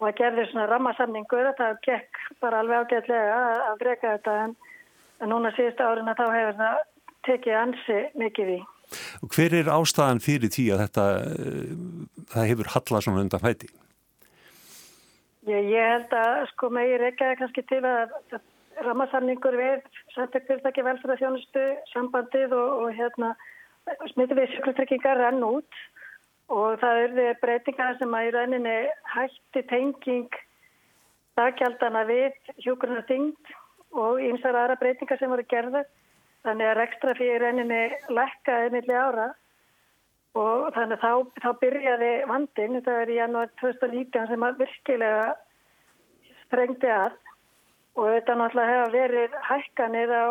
og 0.02 0.16
gerði 0.18 0.44
svona 0.50 0.66
rammasamningur 0.68 1.50
að 1.50 1.58
það 1.60 1.80
gekk 1.86 2.22
bara 2.42 2.60
alveg 2.60 2.84
ágætlega 2.84 3.40
að 3.70 3.84
reyka 3.86 4.14
þetta 4.16 4.36
en, 4.44 4.54
en 5.22 5.32
núna 5.32 5.52
síðustu 5.56 5.86
árin 5.86 6.10
að 6.10 6.20
þá 6.20 6.26
hefur 6.34 6.56
það 6.60 6.80
tekið 7.28 7.58
ansi 7.60 7.98
mikið 8.20 8.54
í. 8.56 8.60
Og 9.24 9.30
hver 9.34 9.56
er 9.60 9.70
ástæðan 9.72 10.22
fyrir 10.24 10.52
því 10.52 10.66
að 10.74 10.82
þetta 10.84 11.06
eh, 11.20 11.72
það 12.34 12.50
hefur 12.50 12.72
hallað 12.74 13.06
svona 13.06 13.24
undan 13.24 13.44
fæti? 13.44 13.70
Ég, 15.48 15.70
ég 15.74 15.90
held 15.92 16.14
að 16.16 16.44
sko 16.54 16.70
megir 16.72 17.04
ekki 17.04 17.26
að 17.28 17.38
kannski 17.42 17.64
til 17.68 17.82
að 17.84 18.14
rammarsamningur 18.84 19.56
við 19.58 19.82
samtökfyrirtæki 20.14 20.84
velferðarþjónustu 20.86 21.66
sambandið 21.92 22.54
og, 22.56 22.84
og 22.84 22.96
hérna 22.96 23.34
smitið 24.12 24.40
við 24.40 24.54
sjöklutryggingar 24.54 25.20
rann 25.20 25.44
út 25.46 25.82
og 26.52 26.80
það 26.80 27.02
eru 27.06 27.26
breytingar 27.42 27.98
sem 28.00 28.16
að 28.16 28.28
í 28.28 28.32
rauninni 28.34 28.78
hætti 29.14 29.62
tenging 29.70 30.40
daggjaldana 31.38 32.04
við 32.08 32.34
hjókurna 32.64 33.04
þingd 33.08 33.54
og 33.94 34.20
einsar 34.22 34.58
aðra 34.58 34.78
breytingar 34.80 35.20
sem 35.20 35.30
voru 35.30 35.46
gerðað 35.50 35.88
Þannig 36.44 36.68
að 36.70 36.78
rekstra 36.80 37.14
fyrir 37.16 37.40
reyninni 37.40 37.82
lekkaði 38.12 38.72
milli 38.74 38.96
ára 38.96 39.30
og 40.34 40.66
þannig 40.74 40.98
að 40.98 41.04
þá, 41.04 41.40
þá 41.40 41.50
byrjaði 41.62 42.10
vandin, 42.28 42.74
þetta 42.78 42.96
er 43.00 43.12
í 43.12 43.20
janúar 43.20 43.52
2019 43.62 44.28
sem 44.32 44.44
að 44.44 44.58
virkilega 44.64 45.28
sprengdi 46.42 46.90
að 46.90 47.16
og 47.94 48.10
þetta 48.10 48.36
náttúrulega 48.38 48.74
hefur 48.74 48.94
verið 48.98 49.38
hækkanir 49.48 50.12
á 50.12 50.26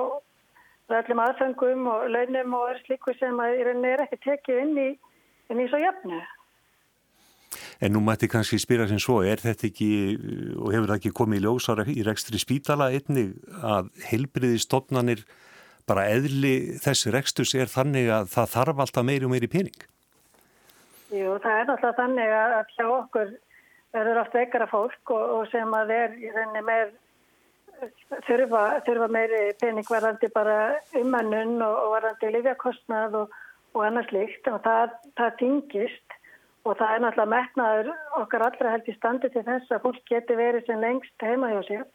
öllum 0.94 1.22
aðfengum 1.24 1.90
og 1.90 2.08
launum 2.12 2.56
og 2.60 2.70
er 2.74 2.82
slíku 2.84 3.16
sem 3.18 3.40
að 3.40 3.58
í 3.58 3.68
reyninni 3.68 3.92
er 3.94 4.04
ekki 4.06 4.20
tekið 4.26 4.64
inn 4.66 4.74
í, 4.78 4.90
inn 5.50 5.62
í 5.64 5.68
svo 5.72 5.80
jöfnu. 5.82 6.20
En 7.84 7.94
nú 7.96 8.02
mætti 8.04 8.30
kannski 8.32 8.60
spyrja 8.62 8.88
sem 8.92 9.00
svo, 9.02 9.22
er 9.26 9.42
þetta 9.42 9.68
ekki, 9.70 9.90
og 10.60 10.74
hefur 10.74 10.92
það 10.92 11.00
ekki 11.00 11.14
komið 11.16 11.40
í 11.40 11.46
ljósara 11.46 11.86
í 11.90 12.04
rekstri 12.06 12.42
spítala 12.42 12.92
einnig 12.94 13.34
að 13.64 13.90
heilbriði 14.10 14.62
stopnanir 14.62 15.24
bara 15.90 16.06
eðli 16.12 16.54
þessi 16.84 17.14
rekstus 17.14 17.54
er 17.56 17.72
þannig 17.72 18.10
að 18.14 18.30
það 18.34 18.54
þarf 18.56 18.84
alltaf 18.86 19.08
meiri 19.08 19.28
og 19.28 19.34
meiri 19.34 19.50
pening? 19.52 19.80
Jú, 21.14 21.38
það 21.44 21.60
er 21.60 21.72
alltaf 21.76 21.98
þannig 22.00 22.36
að 22.40 22.56
hjá 22.74 22.86
okkur 22.88 23.34
verður 23.94 24.22
oft 24.24 24.36
veikara 24.38 24.68
fólk 24.72 25.14
og, 25.14 25.24
og 25.38 25.50
sem 25.52 25.76
að 25.78 25.94
er 25.94 26.16
í 26.18 26.32
reyni 26.34 26.64
með 26.66 26.94
þurfa, 28.28 28.64
þurfa 28.88 29.10
meiri 29.12 29.44
pening 29.62 29.88
varandi 29.90 30.30
bara 30.34 30.58
umannun 31.00 31.60
og, 31.62 31.78
og 31.86 31.96
varandi 31.98 32.32
lifjakostnað 32.38 33.20
og, 33.22 33.38
og 33.76 33.86
annars 33.86 34.12
líkt 34.16 34.48
og 34.50 34.62
það, 34.66 34.98
það 35.20 35.40
tingist 35.42 36.20
og 36.64 36.78
það 36.80 36.96
er 36.96 37.04
náttúrulega 37.04 37.34
metnaður 37.34 37.92
okkar 38.22 38.46
allra 38.48 38.74
held 38.76 38.88
í 38.88 38.96
standi 38.96 39.32
til 39.34 39.44
þess 39.46 39.74
að 39.74 39.84
fólk 39.86 40.04
geti 40.10 40.38
verið 40.40 40.66
sem 40.68 40.82
lengst 40.84 41.28
heima 41.28 41.52
hjá 41.52 41.62
sér 41.68 41.86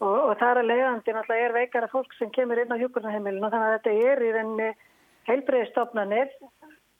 og, 0.00 0.18
og 0.30 0.34
það 0.40 0.50
er 0.50 0.60
að 0.60 0.68
leiðandi 0.70 1.14
náttúrulega 1.16 1.46
er 1.46 1.56
veikara 1.56 1.92
fólk 1.92 2.12
sem 2.18 2.32
kemur 2.34 2.60
inn 2.60 2.74
á 2.74 2.80
hjókurnaheimilinu 2.80 3.50
þannig 3.52 3.68
að 3.68 3.76
þetta 3.76 4.10
er 4.10 4.22
í 4.22 4.34
reyni 4.36 4.68
heilbreyðistofnanir 5.30 6.34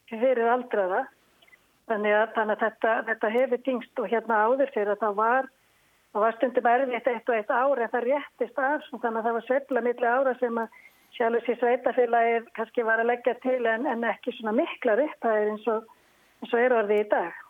fyrir 0.09 0.49
aldraða 0.51 1.03
þannig 1.87 2.17
að, 2.17 2.27
þannig 2.35 2.57
að 2.57 2.63
þetta, 2.65 2.95
þetta 3.11 3.31
hefur 3.35 3.63
tingst 3.67 4.01
og 4.01 4.09
hérna 4.11 4.41
áður 4.47 4.73
fyrir 4.73 4.93
að 4.95 5.03
það 5.05 5.21
var 5.21 5.49
það 6.11 6.23
var 6.23 6.37
stundum 6.37 6.69
erfitt 6.71 7.09
eitt 7.11 7.29
og 7.29 7.37
eitt 7.37 7.51
ári 7.53 7.85
en 7.85 7.93
það 7.93 8.07
réttist 8.07 8.61
af 8.61 8.87
þannig 8.91 9.19
að 9.19 9.27
það 9.27 9.37
var 9.37 9.47
sveifla 9.47 9.83
milli 9.85 10.11
ára 10.11 10.35
sem 10.41 10.61
að 10.63 10.79
sjálfur 11.17 11.45
sér 11.45 11.59
sveitafélagið 11.61 12.47
kannski 12.57 12.85
var 12.87 13.01
að 13.01 13.11
leggja 13.11 13.35
til 13.43 13.59
en, 13.69 13.85
en 13.89 14.07
ekki 14.11 14.33
svona 14.37 14.55
miklar 14.57 15.01
upphæðir 15.03 15.53
eins 15.53 15.67
og, 15.71 15.85
eins 16.41 16.55
og 16.55 16.63
er 16.63 16.75
orðið 16.81 17.03
í 17.03 17.07
dag. 17.13 17.43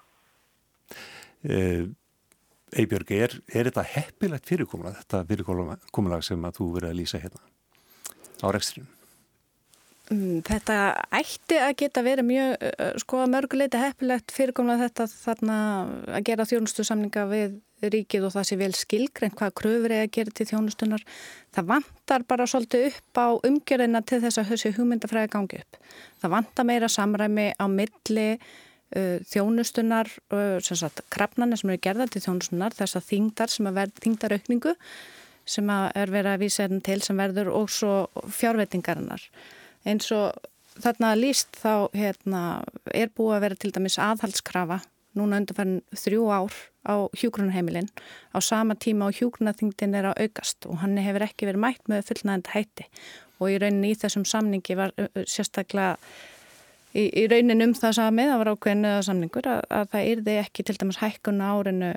Eibjörg, 2.75 3.11
er, 3.15 3.37
er 3.47 3.69
þetta 3.69 3.85
heppilegt 3.93 4.49
fyrirkomulag, 4.49 4.99
þetta 5.03 5.23
fyrirkomulag 5.29 6.25
sem 6.25 6.43
að 6.43 6.59
þú 6.59 6.69
verið 6.75 6.91
að 6.91 6.97
lýsa 6.99 7.21
hérna 7.21 7.39
á 8.43 8.47
rekstrinu? 8.51 8.89
Mm, 10.07 10.39
þetta 10.47 10.75
ætti 11.19 11.57
að 11.59 11.73
geta 11.81 12.03
verið 12.03 12.27
mjög, 12.29 12.67
sko 13.03 13.21
að 13.23 13.31
mörguleiti 13.33 13.79
heppilegt 13.81 14.31
fyrirkomulega 14.31 14.87
þetta 14.87 15.07
þarna 15.11 15.57
að 16.15 16.27
gera 16.29 16.45
þjónustu 16.47 16.85
samninga 16.87 17.25
við 17.27 17.57
ríkið 17.83 18.27
og 18.27 18.33
það 18.33 18.47
sé 18.49 18.57
vel 18.57 18.71
skilgrein 18.75 19.35
hvað 19.37 19.55
kröfur 19.59 19.93
er 19.93 20.05
að 20.05 20.13
gera 20.15 20.33
til 20.33 20.47
þjónustunar. 20.49 21.03
Það 21.53 21.67
vantar 21.73 22.23
bara 22.29 22.47
svolítið 22.49 22.87
upp 22.89 23.19
á 23.19 23.27
umgjörðina 23.49 24.01
til 24.07 24.21
þess 24.23 24.41
að 24.41 24.53
þessi 24.53 24.73
hugmyndafræði 24.77 25.33
gangi 25.35 25.59
upp. 25.61 25.81
Það 26.23 26.33
vantar 26.37 26.67
meira 26.71 26.89
samræmi 26.89 27.51
á 27.59 27.65
milli 27.67 28.29
þjónustunar, 28.95 30.09
uh, 30.31 30.57
sem 30.63 30.79
sagt 30.79 31.03
krafnarnir 31.13 31.59
sem 31.59 31.71
eru 31.73 31.83
gerða 31.83 32.07
til 32.11 32.23
þjónustunar, 32.23 32.75
þess 32.77 32.99
að 32.99 33.07
þingdar 33.11 33.53
sem 33.53 33.69
að 33.69 33.79
verð 33.81 34.03
þingdaraukningu 34.05 34.75
sem 35.47 35.71
að 35.71 35.87
er 35.95 36.11
verið 36.11 36.33
að 36.33 36.43
vísa 36.43 36.63
hérna 36.65 36.83
til 36.83 36.99
sem 37.03 37.19
verður 37.19 37.53
og 37.55 37.71
svo 37.71 37.93
fjárvettingarinnar. 38.35 39.23
Eins 39.87 40.11
og 40.11 40.35
þarna 40.83 41.13
líst 41.15 41.55
þá 41.61 41.87
hérna, 41.95 42.43
er 42.91 43.11
búið 43.15 43.37
að 43.37 43.43
vera 43.45 43.59
til 43.61 43.73
dæmis 43.75 43.99
aðhalskrafa 44.01 44.81
núna 45.17 45.39
undanfærin 45.41 45.79
þrjú 45.97 46.27
ár 46.29 46.57
á 46.87 46.95
hjúgrunarheimilinn 47.17 47.89
á 48.35 48.37
sama 48.43 48.75
tíma 48.75 49.09
á 49.09 49.15
hjúgrunarþingdin 49.17 49.95
er 49.97 50.11
að 50.11 50.27
aukast 50.27 50.67
og 50.69 50.81
hann 50.83 50.97
hefur 51.01 51.25
ekki 51.25 51.49
verið 51.49 51.63
mætt 51.63 51.89
með 51.89 52.05
fullnægandi 52.11 52.53
hætti 52.53 52.87
og 53.39 53.53
í 53.53 53.57
rauninni 53.61 53.93
í 53.93 53.97
þessum 53.97 54.25
samningi 54.27 54.77
var 54.77 54.93
sérstaklega 55.25 55.97
í, 56.93 57.07
í 57.07 57.27
rauninni 57.31 57.67
um 57.67 57.75
það 57.77 57.97
samið, 57.99 58.31
það 58.31 58.41
var 58.41 58.51
ákveðinu 58.53 58.93
samningur 59.07 59.51
að, 59.51 59.61
að 59.79 59.91
það 59.93 60.09
yrði 60.13 60.37
ekki 60.43 60.65
til 60.67 60.77
dæmis 60.81 61.01
hækkun 61.01 61.43
á 61.43 61.49
árinu 61.51 61.91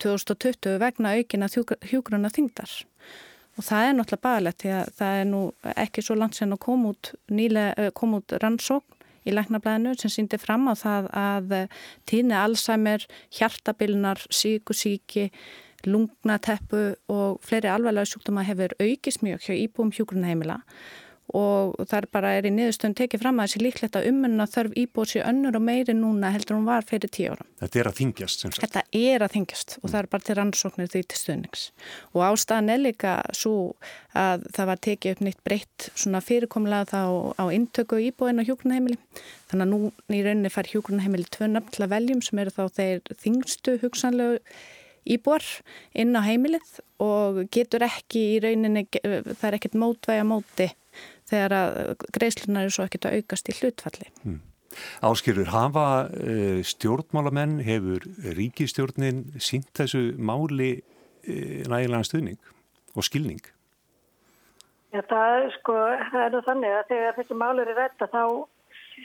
2020 0.00 0.78
vegna 0.80 1.16
aukina 1.18 1.50
hjúgrunarþingdar 1.90 2.76
og 3.58 3.66
það 3.66 3.86
er 3.86 3.96
náttúrulega 3.98 4.24
bagalegt 4.24 4.62
því 4.62 4.70
að 4.78 4.94
það 5.00 5.18
er 5.20 5.26
nú 5.28 5.40
ekki 5.74 6.04
svo 6.04 6.16
langt 6.16 6.38
sen 6.38 6.54
að 6.54 6.62
koma 6.64 6.94
út, 6.94 7.12
koma 7.98 8.20
út 8.22 8.36
rannsókn 8.40 8.96
í 9.28 9.34
læknablaðinu 9.34 9.96
sem 10.00 10.12
síndi 10.14 10.38
fram 10.40 10.68
á 10.70 10.74
það 10.80 11.10
að 11.12 11.50
tíðni 12.08 12.36
Alzheimer, 12.40 13.04
hjartabilnar, 13.36 14.22
síkusíki, 14.32 15.28
lungnateppu 15.84 16.82
og 17.12 17.40
fleiri 17.44 17.70
alveglega 17.72 18.08
sjúkdóma 18.08 18.44
hefur 18.48 18.74
aukist 18.80 19.24
mjög 19.24 19.44
hjá 19.46 19.54
íbúum 19.56 19.92
hjúgrunheimila 19.96 20.60
og 20.60 20.64
þar 21.30 22.06
bara 22.12 22.32
er 22.38 22.48
í 22.48 22.52
niðurstöðun 22.54 22.96
tekið 22.98 23.22
fram 23.22 23.40
að 23.40 23.48
þessi 23.48 23.62
líklegt 23.62 23.98
að 23.98 24.08
umönna 24.10 24.46
þarf 24.50 24.76
íbúið 24.80 25.12
sér 25.12 25.28
önnur 25.30 25.58
og 25.58 25.64
meiri 25.66 25.94
núna 25.96 26.32
heldur 26.34 26.58
hún 26.58 26.66
var 26.68 26.86
fyrir 26.88 27.12
tíu 27.12 27.34
ára. 27.34 27.46
Þetta 27.60 27.80
er 27.80 27.90
að 27.90 27.98
þingjast 28.00 28.44
sem 28.44 28.54
sagt. 28.54 28.64
Þetta 28.64 28.82
er 29.00 29.24
að 29.24 29.34
þingjast 29.36 29.76
og 29.80 29.92
það 29.92 30.00
er 30.00 30.08
bara 30.14 30.26
til 30.26 30.36
rannsóknir 30.38 30.90
því 30.90 31.02
til 31.04 31.20
stöðnings 31.20 31.66
og 32.14 32.24
ástæðan 32.26 32.72
er 32.74 32.82
líka 32.82 33.14
svo 33.36 33.54
að 34.18 34.48
það 34.56 34.70
var 34.72 34.82
tekið 34.88 35.14
upp 35.14 35.22
nýtt 35.26 35.44
breytt 35.46 35.88
svona 35.94 36.24
fyrirkomlega 36.24 36.90
þá 36.90 37.02
á 37.38 37.44
intöku 37.54 38.00
íbúin 38.02 38.42
á 38.42 38.46
hjókunarheimili 38.48 38.98
þannig 39.50 39.64
að 39.66 39.70
nú 39.70 39.80
í 40.10 40.24
rauninni 40.26 40.50
fær 40.50 40.70
hjókunarheimili 40.72 41.30
tvö 41.30 41.50
nöfn 41.50 41.72
til 41.76 41.86
að 41.86 41.94
veljum 41.94 42.22
sem 42.26 42.42
eru 42.42 42.54
þá 42.54 42.62
þeir 42.80 43.16
þingstu 43.22 43.78
hugsanlegu 43.84 44.42
íbúar 45.08 45.44
inn 45.96 46.16
á 46.16 46.20
heimilið 46.24 46.80
og 47.00 47.44
getur 47.54 47.86
ekki 47.86 48.22
í 48.34 48.40
rauninni, 48.44 48.84
það 48.92 49.46
er 49.48 49.56
ekkert 49.56 49.78
mótvæg 49.80 50.20
að 50.20 50.28
móti 50.28 50.68
þegar 51.30 51.56
að 51.56 52.06
greiðslunar 52.16 52.66
eru 52.66 52.74
svo 52.74 52.86
ekkert 52.86 53.08
að 53.08 53.20
aukast 53.20 53.50
í 53.50 53.56
hlutfalli. 53.58 54.08
Hmm. 54.24 54.40
Áskilur, 55.02 55.50
hafa 55.50 55.86
uh, 56.06 56.60
stjórnmálamenn, 56.62 57.58
hefur 57.66 58.04
ríkistjórnin 58.36 59.24
sínt 59.42 59.70
þessu 59.74 60.12
máli 60.18 60.76
uh, 60.78 61.62
nægilega 61.70 62.06
stuðning 62.06 62.38
og 62.94 63.06
skilning? 63.06 63.42
Já, 64.90 65.02
það, 65.06 65.50
sko, 65.58 65.74
það 66.10 66.24
er 66.24 66.32
nú 66.34 66.42
þannig 66.46 66.76
að 66.76 66.88
þegar 66.90 67.18
þessi 67.18 67.38
málur 67.38 67.70
er 67.70 67.78
rætta 67.78 68.10
þá 68.10 68.22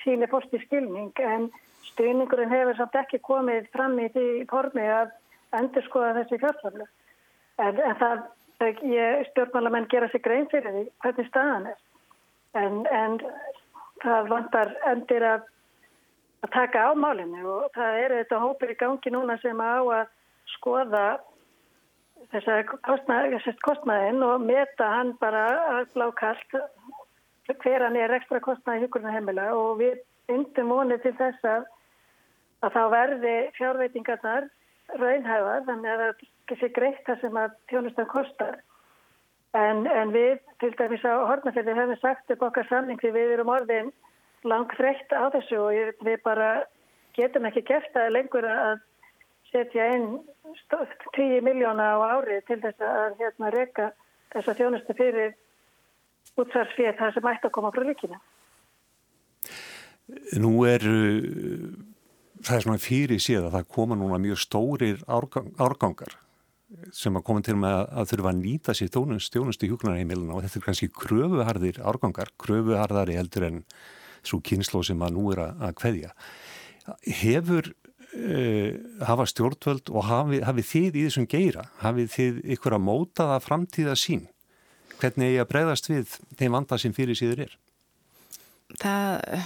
sínir 0.03 0.29
fórst 0.31 0.53
í 0.53 0.61
skilning 0.65 1.21
en 1.21 1.49
stuðningurinn 1.91 2.53
hefur 2.53 2.77
samt 2.77 2.97
ekki 3.01 3.21
komið 3.25 3.69
fram 3.73 3.97
í 4.01 4.09
því 4.13 4.27
formi 4.49 4.85
að 4.89 5.13
endur 5.55 5.85
skoða 5.85 6.15
þessi 6.19 6.41
fjárfallu. 6.41 6.87
En, 12.55 12.85
en 12.87 13.19
það, 14.03 14.17
er 14.17 14.29
vantar 14.31 14.73
endur 14.91 15.27
að, 15.27 15.47
að 16.45 16.51
taka 16.55 16.87
á 16.87 16.91
málinu 16.95 17.43
og 17.51 17.71
það 17.75 18.01
eru 18.05 18.19
þetta 18.21 18.43
hópur 18.43 18.71
í 18.71 18.77
gangi 18.79 19.11
núna 19.11 19.35
sem 19.41 19.59
á 19.59 19.83
að 19.83 20.11
skoða 20.55 21.05
þessar 22.31 22.63
kostnæðin 22.87 23.59
kostnæð 23.65 24.23
og 24.25 24.45
meta 24.45 24.89
hann 24.93 25.13
bara 25.21 25.83
blákallt 25.93 26.57
hver 27.61 27.83
hann 27.85 27.97
er 27.99 28.13
ekstra 28.15 28.39
kostnæði 28.41 28.85
hugurna 28.85 29.13
heimila 29.13 29.49
og 29.53 29.81
við 29.81 29.99
yndum 30.31 30.71
vonið 30.73 31.03
til 31.03 31.15
þess 31.19 31.49
að, 31.49 31.65
að 32.65 32.77
þá 32.77 32.83
verði 32.95 33.35
fjárveitingarnar 33.57 34.47
raunhæfar 35.01 35.67
þannig 35.67 35.91
að 35.91 36.05
það 36.05 36.61
sé 36.61 36.71
greitt 36.77 37.03
það 37.05 37.21
sem 37.21 37.37
að 37.41 37.59
þjónustan 37.71 38.09
kostar 38.09 38.57
En, 39.55 39.85
en 39.87 40.11
við, 40.11 40.41
til 40.59 40.73
dæmis 40.75 41.05
á 41.07 41.15
Hortnafjörði, 41.29 41.75
hefum 41.77 41.99
sagt 42.01 42.31
upp 42.33 42.43
okkar 42.49 42.67
samning 42.67 42.99
því 42.99 43.13
við 43.15 43.35
erum 43.37 43.53
orðin 43.53 43.91
langt 44.43 44.73
þreytt 44.75 45.13
á 45.15 45.31
þessu 45.33 45.61
og 45.63 46.01
við 46.03 46.17
bara 46.25 46.49
getum 47.15 47.47
ekki 47.47 47.63
gert 47.69 47.87
það 47.93 48.11
lengur 48.17 48.47
að 48.49 48.83
setja 49.53 49.87
inn 49.95 50.19
10 51.15 51.39
miljóna 51.45 51.95
á 51.95 51.97
ári 52.17 52.41
til 52.49 52.59
þess 52.63 52.83
að 52.83 53.15
hérna, 53.21 53.51
reyka 53.55 53.89
þessa 54.35 54.57
þjónustu 54.59 54.97
fyrir 54.97 55.35
útsvarsfið 56.35 56.97
það 56.99 57.15
sem 57.15 57.29
ætti 57.31 57.47
að 57.47 57.55
koma 57.55 57.71
frá 57.71 57.85
líkina. 57.87 58.19
Nú 60.41 60.51
er, 60.67 60.83
það 62.43 62.57
er 62.57 62.65
svona 62.67 62.83
fyrir 62.83 63.23
síðan 63.23 63.47
að 63.49 63.57
það 63.59 63.71
koma 63.77 63.97
núna 63.97 64.19
mjög 64.21 64.43
stórir 64.43 65.01
árgang, 65.07 65.53
árgangar 65.61 66.19
sem 66.95 67.15
að 67.17 67.25
koma 67.27 67.43
til 67.45 67.55
með 67.59 67.77
að 67.93 68.11
þurfa 68.11 68.31
að 68.31 68.41
nýta 68.41 68.75
sér 68.75 68.89
stjónustu 68.89 69.69
hjúknarheimilina 69.69 70.35
og 70.35 70.45
þetta 70.45 70.59
er 70.59 70.65
kannski 70.65 70.91
kröfuharðir 70.93 71.81
árgangar, 71.85 72.31
kröfuharðari 72.41 73.17
heldur 73.19 73.47
en 73.49 73.63
svo 74.25 74.41
kynslo 74.41 74.81
sem 74.83 75.01
að 75.05 75.17
nú 75.17 75.27
er 75.33 75.43
að 75.45 75.75
kveðja. 75.77 76.13
Hefur 77.21 77.69
uh, 77.69 78.71
hafa 79.05 79.27
stjórnvöld 79.29 79.91
og 79.93 80.07
hafið 80.09 80.47
hafi 80.47 80.65
þið 80.71 80.97
í 80.97 81.03
þessum 81.07 81.27
geira, 81.29 81.67
hafið 81.83 82.09
þið 82.15 82.39
ykkur 82.55 82.77
að 82.77 82.87
móta 82.87 83.29
það 83.33 83.45
framtíða 83.45 83.99
sín? 83.99 84.25
Hvernig 84.95 85.27
er 85.27 85.35
ég 85.35 85.45
að 85.45 85.51
breyðast 85.51 85.91
við 85.91 86.17
þeim 86.39 86.57
vanda 86.57 86.79
sem 86.81 86.95
fyrir 86.95 87.19
síður 87.19 87.45
er? 87.45 87.53
Það, 88.81 89.45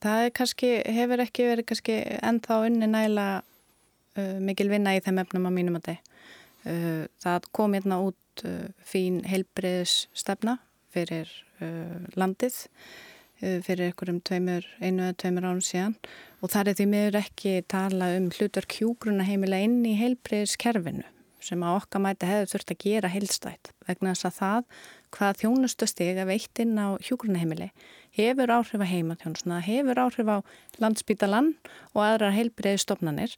það 0.00 0.22
er 0.22 0.32
kannski, 0.38 0.72
hefur 0.96 1.22
ekki 1.26 1.50
verið 1.50 1.68
kannski 1.68 1.98
ennþá 2.24 2.62
unni 2.70 2.88
næla 2.88 3.26
uh, 4.16 4.36
mikil 4.42 4.68
vinna 4.72 4.96
í 4.96 5.02
þeim 5.04 5.22
efnum 5.22 5.48
á 5.48 5.52
mínum 5.54 5.80
að 5.80 5.90
þeim. 5.90 6.12
Uh, 6.66 7.02
það 7.22 7.50
kom 7.54 7.76
hérna 7.76 8.00
út 8.02 8.46
uh, 8.46 8.68
fín 8.84 9.20
heilbreyðs 9.28 10.06
stefna 10.16 10.58
fyrir 10.94 11.30
uh, 11.60 12.06
landið 12.16 12.64
fyrir 13.36 13.90
einhverjum 13.90 14.22
tveimur, 14.24 14.64
einu 14.80 15.02
eða 15.04 15.14
tveimur 15.20 15.44
árum 15.44 15.58
síðan. 15.60 15.92
Og 16.40 16.48
þar 16.54 16.70
er 16.70 16.76
því 16.78 16.86
miður 16.88 17.18
ekki 17.20 17.50
tala 17.68 18.06
um 18.16 18.30
hlutur 18.32 18.64
kjúgruna 18.64 19.26
heimila 19.28 19.58
inn 19.60 19.82
í 19.84 19.92
heilbreyðskerfinu 20.00 21.04
sem 21.46 21.62
að 21.62 21.78
okkar 21.80 22.02
mæti 22.02 22.28
hefur 22.28 22.50
þurft 22.52 22.72
að 22.72 22.82
gera 22.82 23.10
heilstætt 23.12 23.70
vegna 23.86 24.14
þess 24.14 24.28
að 24.28 24.36
það 24.40 24.68
hvað 25.16 25.40
þjónustusteg 25.42 26.20
að 26.20 26.30
veitt 26.32 26.62
inn 26.62 26.74
á 26.80 26.86
hjúgrunaheimili 27.06 27.68
hefur 28.16 28.52
áhrif 28.56 28.80
að 28.80 28.90
heima 28.90 29.16
þjónustuna, 29.20 29.60
hefur 29.62 30.00
áhrif 30.02 30.30
á 30.32 30.38
landsbítalann 30.82 31.52
og 31.94 32.00
aðrar 32.02 32.34
heilbreyðstofnanir 32.36 33.36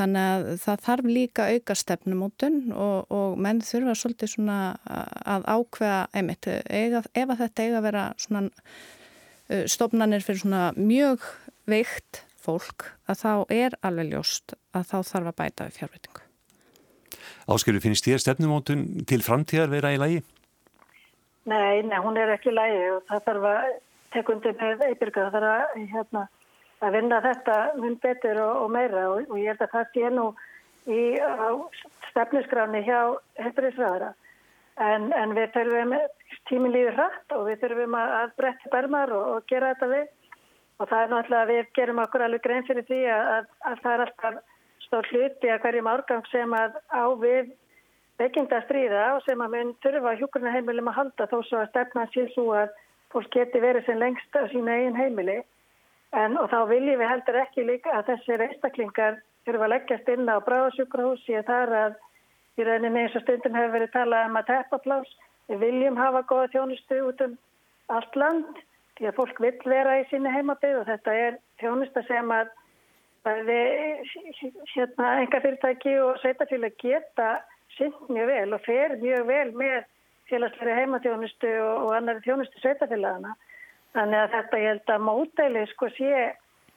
Þannig 0.00 0.30
að 0.30 0.46
það 0.62 0.84
þarf 0.86 1.10
líka 1.12 1.46
auka 1.52 1.76
stefnumótun 1.76 2.56
og, 2.72 3.10
og 3.12 3.36
menn 3.36 3.60
þurfa 3.64 3.96
svolítið 4.00 4.32
svona 4.32 4.56
að 5.28 5.44
ákveða 5.44 6.00
einmitt, 6.16 6.48
eiga, 6.72 7.02
ef 7.12 7.34
að 7.34 7.42
þetta 7.44 7.66
eiga 7.66 7.80
að 7.82 7.86
vera 7.90 8.06
svona 8.20 8.46
stofnanir 9.68 10.24
fyrir 10.24 10.40
svona 10.40 10.64
mjög 10.78 11.26
veikt 11.68 12.24
fólk 12.40 12.88
að 13.10 13.20
þá 13.20 13.32
er 13.52 13.76
alveg 13.84 14.12
ljóst 14.14 14.56
að 14.72 14.88
þá 14.88 14.96
þarf 15.12 15.30
að 15.30 15.38
bæta 15.42 15.68
við 15.68 15.78
fjárveitingu. 15.80 16.26
Áskilur, 17.50 17.82
finnst 17.82 18.06
þér 18.06 18.22
stefnumótun 18.22 18.84
til 19.10 19.20
framtíðar 19.26 19.72
vera 19.72 19.92
í 19.92 20.00
lægi? 20.00 20.20
Nei, 21.50 21.82
nei, 21.82 21.98
hún 22.00 22.18
er 22.20 22.32
ekki 22.36 22.52
í 22.52 22.56
lægi 22.56 22.82
og 22.94 23.06
það 23.08 23.24
þarf 23.26 23.48
að 23.50 23.70
tekundu 24.14 24.52
með 24.60 24.84
eibirka, 24.88 25.26
það 25.26 25.36
þarf 25.36 25.50
að 25.50 25.88
hérna 25.94 26.26
að 26.80 26.96
vinna 26.96 27.20
þetta 27.24 27.56
mun 27.76 27.98
betur 28.02 28.40
og, 28.40 28.62
og 28.64 28.72
meira 28.74 29.04
og, 29.12 29.28
og 29.28 29.38
ég 29.40 29.52
held 29.52 29.64
að 29.66 29.74
það 29.74 29.92
sé 29.94 30.12
nú 30.14 30.26
í 30.90 31.02
stefniskráni 32.10 32.82
hjá 32.86 33.00
hefðriðsraðara. 33.40 34.14
En, 34.80 35.10
en 35.12 35.34
við 35.36 35.50
þurfum, 35.56 35.92
tíminn 36.48 36.72
líður 36.72 36.96
hratt 36.96 37.34
og 37.36 37.44
við 37.50 37.60
þurfum 37.64 37.96
að 38.00 38.32
breytta 38.40 38.72
bermar 38.72 39.12
og, 39.12 39.26
og 39.36 39.50
gera 39.50 39.74
þetta 39.74 39.90
við. 39.92 40.06
Og 40.80 40.88
það 40.88 41.02
er 41.02 41.10
náttúrulega 41.12 41.44
að 41.44 41.52
við 41.52 41.72
gerum 41.76 42.00
okkur 42.06 42.24
alveg 42.24 42.44
grein 42.46 42.64
fyrir 42.64 42.86
því 42.88 43.00
að, 43.12 43.26
að, 43.34 43.50
að 43.68 43.82
það 43.82 43.94
er 43.94 44.04
alltaf 44.06 44.38
stór 44.86 45.08
hluti 45.12 45.50
að 45.52 45.60
hverjum 45.66 45.90
árgang 45.92 46.24
sem 46.32 46.54
að 46.56 46.78
á 46.88 47.04
við 47.20 47.50
veikinda 48.20 48.60
stríða 48.64 49.04
og 49.16 49.22
sem 49.26 49.40
að 49.44 49.54
mun 49.56 49.74
þurfa 49.84 50.16
hjúkurna 50.18 50.54
heimilum 50.54 50.88
að 50.90 50.96
halda 50.98 51.28
þó 51.28 51.36
svo 51.44 51.60
að 51.60 51.70
stefna 51.70 52.06
svo 52.14 52.46
að 52.56 52.72
fólk 53.12 53.30
geti 53.36 53.60
verið 53.60 53.86
sem 53.86 54.00
lengst 54.00 54.36
á 54.36 54.48
sína 54.48 54.76
eigin 54.78 54.98
heimili. 54.98 55.40
En, 56.10 56.36
og 56.38 56.48
þá 56.50 56.60
viljum 56.70 56.98
við 56.98 57.10
heldur 57.12 57.38
ekki 57.44 57.64
líka 57.66 57.92
að 57.94 58.08
þessi 58.10 58.38
reistaklingar 58.40 59.20
þurfa 59.46 59.66
að 59.66 59.72
leggjast 59.74 60.08
inn 60.10 60.26
á 60.26 60.36
bráðasjúkrahúsi 60.46 61.36
og 61.38 61.46
það 61.46 61.62
er 61.66 61.74
að 61.80 61.98
í 62.58 62.66
rauninni 62.66 63.04
eins 63.04 63.14
og 63.16 63.22
stundin 63.24 63.58
hefur 63.58 63.76
verið 63.76 63.92
talað 63.94 64.26
um 64.30 64.40
að 64.40 64.48
teppaplás. 64.50 65.12
Við 65.50 65.62
viljum 65.64 66.00
hafa 66.00 66.24
góða 66.30 66.50
þjónustu 66.54 66.98
út 67.06 67.22
um 67.26 67.36
allt 67.94 68.18
land 68.18 68.58
því 68.98 69.08
að 69.08 69.16
fólk 69.16 69.38
vil 69.42 69.54
vera 69.72 70.00
í 70.00 70.08
síni 70.10 70.32
heimabið 70.34 70.80
og 70.80 70.88
þetta 70.90 71.14
er 71.26 71.38
þjónusta 71.62 72.02
sem 72.08 72.34
að 72.34 72.50
hérna, 73.24 75.06
enga 75.20 75.40
fyrirtæki 75.44 75.94
og 76.00 76.18
sveitafélag 76.20 76.76
geta 76.80 77.30
synd 77.76 78.08
mjög 78.08 78.30
vel 78.32 78.54
og 78.56 78.62
fer 78.64 78.96
mjög 79.00 79.26
vel 79.28 79.50
með 79.56 79.80
félagsleiri 80.30 80.78
heimaþjónustu 80.78 81.50
og, 81.60 81.86
og 81.86 81.94
annari 81.96 82.24
þjónustu 82.24 82.62
sveitafélagana. 82.62 83.34
Þannig 83.96 84.22
að 84.22 84.34
þetta 84.36 84.60
ég 84.62 84.70
held 84.70 84.92
að 84.94 85.06
mótæli 85.06 85.62
sko 85.72 85.88
sé 85.96 86.10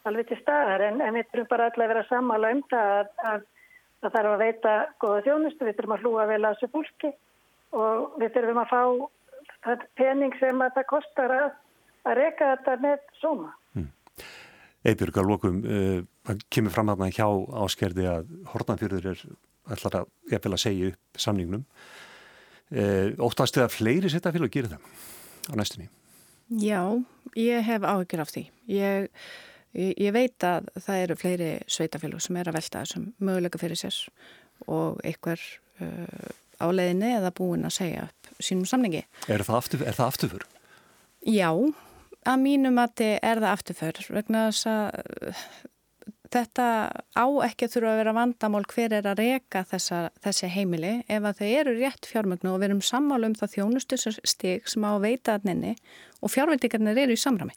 alveg 0.08 0.30
til 0.30 0.40
staðar 0.42 0.84
en, 0.90 1.02
en 1.02 1.18
við 1.18 1.28
þurfum 1.32 1.50
bara 1.52 1.68
alltaf 1.70 1.84
að 1.86 1.92
vera 1.94 2.06
sammála 2.10 2.54
um 2.56 2.64
það 2.72 2.94
að, 2.94 3.12
að 3.32 3.44
það 4.04 4.16
þarf 4.16 4.32
að 4.32 4.44
veita 4.44 4.74
góða 5.04 5.26
þjónustu, 5.28 5.68
við 5.68 5.78
þurfum 5.78 5.96
að 5.96 6.04
hlúa 6.04 6.26
vel 6.32 6.40
að 6.42 6.56
þessu 6.56 6.72
fólki 6.74 7.12
og 7.74 8.18
við 8.22 8.34
þurfum 8.36 8.64
að 8.64 8.74
fá 8.74 8.82
pening 10.00 10.36
sem 10.42 10.64
að 10.66 10.76
það 10.78 10.90
kostar 10.92 11.36
að, 11.38 11.48
að 12.10 12.20
reyka 12.20 12.50
þetta 12.52 12.76
með 12.84 13.08
sóma. 13.22 13.54
Hmm. 13.78 13.90
Eibjörg 14.84 15.22
að 15.22 15.32
lókum, 15.32 15.64
uh, 15.64 16.04
það 16.28 16.46
kemur 16.52 16.76
fram 16.76 16.94
að 16.94 17.06
hjá 17.16 17.28
áskerði 17.64 18.10
að 18.12 18.38
Hortnafjörður 18.52 19.12
er 19.14 19.26
ætlar 19.72 20.02
að, 20.02 20.14
ég 20.34 20.44
vil 20.44 20.56
að 20.58 20.64
segja 20.66 20.92
upp 20.92 21.24
samningnum. 21.26 21.66
Uh, 22.74 23.14
óttastu 23.24 23.64
að 23.64 23.76
fleiri 23.78 24.12
setja 24.12 24.34
félag 24.34 24.50
að 24.50 24.58
gera 24.58 24.74
það 24.74 24.88
á 25.48 25.54
næstunni? 25.60 25.92
Já, 26.50 26.84
ég 27.40 27.66
hef 27.66 27.88
áhyggjur 27.88 28.24
af 28.26 28.34
því. 28.34 28.48
Ég 28.72 29.10
Ég, 29.74 29.96
ég 29.98 30.14
veit 30.14 30.46
að 30.46 30.68
það 30.86 31.04
eru 31.04 31.16
fleiri 31.18 31.50
sveitafélug 31.72 32.22
sem 32.22 32.38
er 32.38 32.50
að 32.50 32.60
velta 32.60 32.84
þessum 32.84 33.08
möguleika 33.26 33.62
fyrir 33.62 33.80
sér 33.80 33.96
og 34.70 35.00
einhver 35.02 35.42
uh, 35.82 36.28
áleiðinni 36.62 37.10
eða 37.18 37.34
búin 37.34 37.66
að 37.66 37.78
segja 37.80 38.04
upp 38.06 38.30
sínum 38.38 38.68
samningi. 38.70 39.02
Er 39.26 39.42
það, 39.42 39.58
aftur, 39.58 39.86
er 39.90 39.98
það 39.98 40.12
afturför? 40.12 40.46
Já, 41.26 41.50
að 42.30 42.44
mínum 42.44 42.78
að 42.84 42.94
þetta 42.94 43.32
er 43.32 43.42
það 43.42 43.56
afturför 43.58 44.02
vegna 44.20 44.46
þess 44.52 44.70
að 44.70 45.34
þetta 46.34 46.68
á 47.14 47.26
ekki 47.46 47.70
þurfa 47.72 47.92
að 47.94 48.00
vera 48.02 48.14
vandamál 48.18 48.64
hver 48.72 48.96
er 48.98 49.08
að 49.10 49.22
reyka 49.22 49.64
þessi 49.70 50.50
heimili 50.52 50.94
ef 51.08 51.28
að 51.30 51.42
þau 51.42 51.50
eru 51.50 51.74
rétt 51.78 52.10
fjármögnu 52.10 52.54
og 52.54 52.62
við 52.62 52.70
erum 52.70 52.84
sammálu 52.86 53.30
um 53.30 53.36
það 53.38 53.54
þjónustu 53.58 54.00
stig 54.04 54.70
sem 54.70 54.86
á 54.86 54.92
að 54.94 55.04
veita 55.06 55.38
að 55.38 55.50
nenni 55.50 55.74
og 56.22 56.34
fjárveitingarnir 56.34 57.04
eru 57.06 57.18
í 57.18 57.22
samrami. 57.22 57.56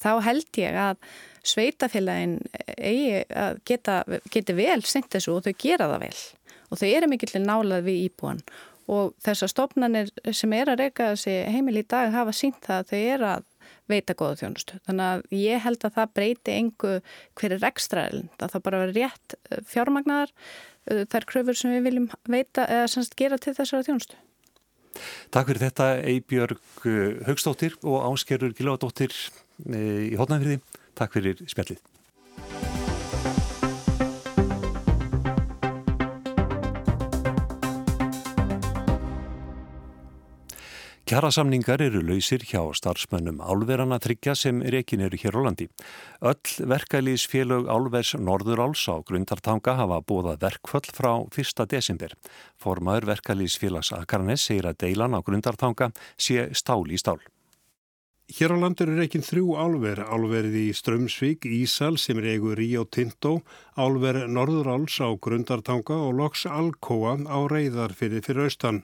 Þá 0.00 0.10
held 0.26 0.60
ég 0.60 0.76
að 0.76 0.96
sveitafélagin 1.46 2.38
geta, 3.68 4.00
geti 4.32 4.56
vel 4.56 4.80
sendt 4.84 5.12
þessu 5.14 5.36
og 5.36 5.44
þau 5.46 5.54
gera 5.62 5.90
það 5.92 6.06
vel 6.06 6.16
og 6.66 6.80
þau 6.80 6.88
eru 6.88 7.10
mikill 7.10 7.42
nálað 7.44 7.86
við 7.86 8.08
íbúan 8.08 8.42
og 8.90 9.14
þessar 9.24 9.50
stofnanir 9.50 10.10
sem 10.34 10.52
er 10.54 10.70
að 10.70 10.84
reyka 10.84 11.12
þessi 11.14 11.36
heimil 11.50 11.80
í 11.80 11.86
dag 11.88 12.12
hafa 12.14 12.34
sínt 12.34 12.60
það 12.66 12.82
að 12.82 12.90
þau 12.90 13.00
eru 13.00 13.30
að 13.32 13.46
veita 13.90 14.16
góða 14.18 14.40
þjónustu. 14.42 14.78
Þannig 14.86 15.08
að 15.08 15.24
ég 15.38 15.64
held 15.64 15.86
að 15.86 15.96
það 15.96 16.14
breyti 16.18 16.54
engu 16.56 16.92
hverjir 17.38 17.66
ekstraðilin, 17.70 18.30
að 18.38 18.54
það 18.54 18.64
bara 18.68 18.82
veri 18.84 18.96
rétt 19.00 19.36
eh, 19.38 19.64
fjármagnar 19.72 20.32
eh, 20.34 21.02
þær 21.12 21.28
kröfur 21.32 21.58
sem 21.58 21.74
við 21.76 21.88
viljum 21.90 22.08
veita 22.28 22.66
eða 22.66 22.86
semst 22.92 23.18
gera 23.18 23.40
til 23.40 23.56
þessara 23.56 23.86
þjónustu. 23.88 24.22
Takk 25.34 25.50
fyrir 25.50 25.66
þetta 25.66 25.90
Eibjörg 26.12 26.86
eh, 26.88 27.18
Högstóttir 27.28 27.76
og 27.84 28.00
Áskerur 28.10 28.56
Gilvardóttir 28.56 29.14
í 29.66 30.16
Hótnafyrði. 30.18 30.60
Takk 30.96 31.16
fyrir 31.16 31.40
spjallið. 31.48 31.80
Kjarasamningar 41.06 41.84
eru 41.84 42.00
lausir 42.02 42.42
hjá 42.42 42.58
starfsmönnum 42.74 43.36
álverana 43.38 44.00
tryggja 44.02 44.32
sem 44.34 44.58
rekin 44.74 45.04
eru 45.06 45.20
hér 45.22 45.36
á 45.38 45.40
landi. 45.44 45.68
Öll 46.18 46.66
verkælísfélög 46.72 47.68
álvers 47.70 48.16
Norðuráls 48.18 48.82
á 48.90 48.98
Grundartanga 49.06 49.76
hafa 49.78 50.00
búðað 50.02 50.42
verkföll 50.42 50.90
frá 50.90 51.12
1. 51.30 51.62
desember. 51.70 52.10
Formaður 52.58 53.06
verkælísfélags 53.12 53.92
Akarnes 53.94 54.48
segir 54.50 54.66
að 54.66 54.82
deilan 54.82 55.14
á 55.14 55.22
Grundartanga 55.22 55.92
sé 56.18 56.50
stál 56.58 56.82
í 56.90 56.98
stál. 56.98 57.22
Hér 58.26 58.50
á 58.50 58.58
landur 58.58 58.90
er 58.90 59.04
ekki 59.04 59.20
þrjú 59.22 59.52
álver, 59.54 60.00
álverið 60.02 60.54
í 60.58 60.70
Strömsvík, 60.74 61.44
Ísal 61.46 61.94
sem 61.94 62.18
er 62.18 62.32
eigu 62.32 62.56
Ríó 62.58 62.82
Tintó, 62.82 63.36
álver 63.78 64.18
Norðuráls 64.26 64.96
á 64.98 65.14
Grundartanga 65.14 65.94
og 65.94 66.16
loks 66.18 66.42
Alcoa 66.50 67.14
á 67.22 67.38
Reyðar 67.46 67.94
fyrir 67.94 68.42
austan. 68.42 68.82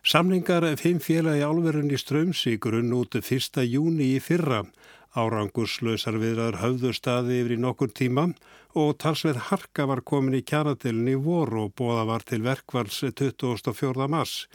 Samlingar 0.00 0.64
fimm 0.80 1.04
félagi 1.04 1.44
álverðin 1.44 1.92
í 1.92 2.00
Strömsvík 2.00 2.64
runn 2.64 2.96
út 2.96 3.12
1. 3.20 3.60
júni 3.68 4.14
í 4.16 4.24
fyrra. 4.24 4.64
Árangurslausar 5.12 6.16
viðrar 6.16 6.56
höfðu 6.64 6.94
staði 6.96 7.42
yfir 7.42 7.58
í 7.58 7.60
nokkur 7.60 7.92
tíma 7.92 8.30
og 8.72 8.96
talsveið 9.04 9.44
harka 9.50 9.84
var 9.84 10.00
komin 10.00 10.40
í 10.40 10.44
kjaratilni 10.48 11.20
voru 11.20 11.66
og 11.66 11.76
bóða 11.76 12.08
var 12.08 12.24
til 12.24 12.40
verkvals 12.40 13.04
24. 13.04 14.08
mars. 14.08 14.46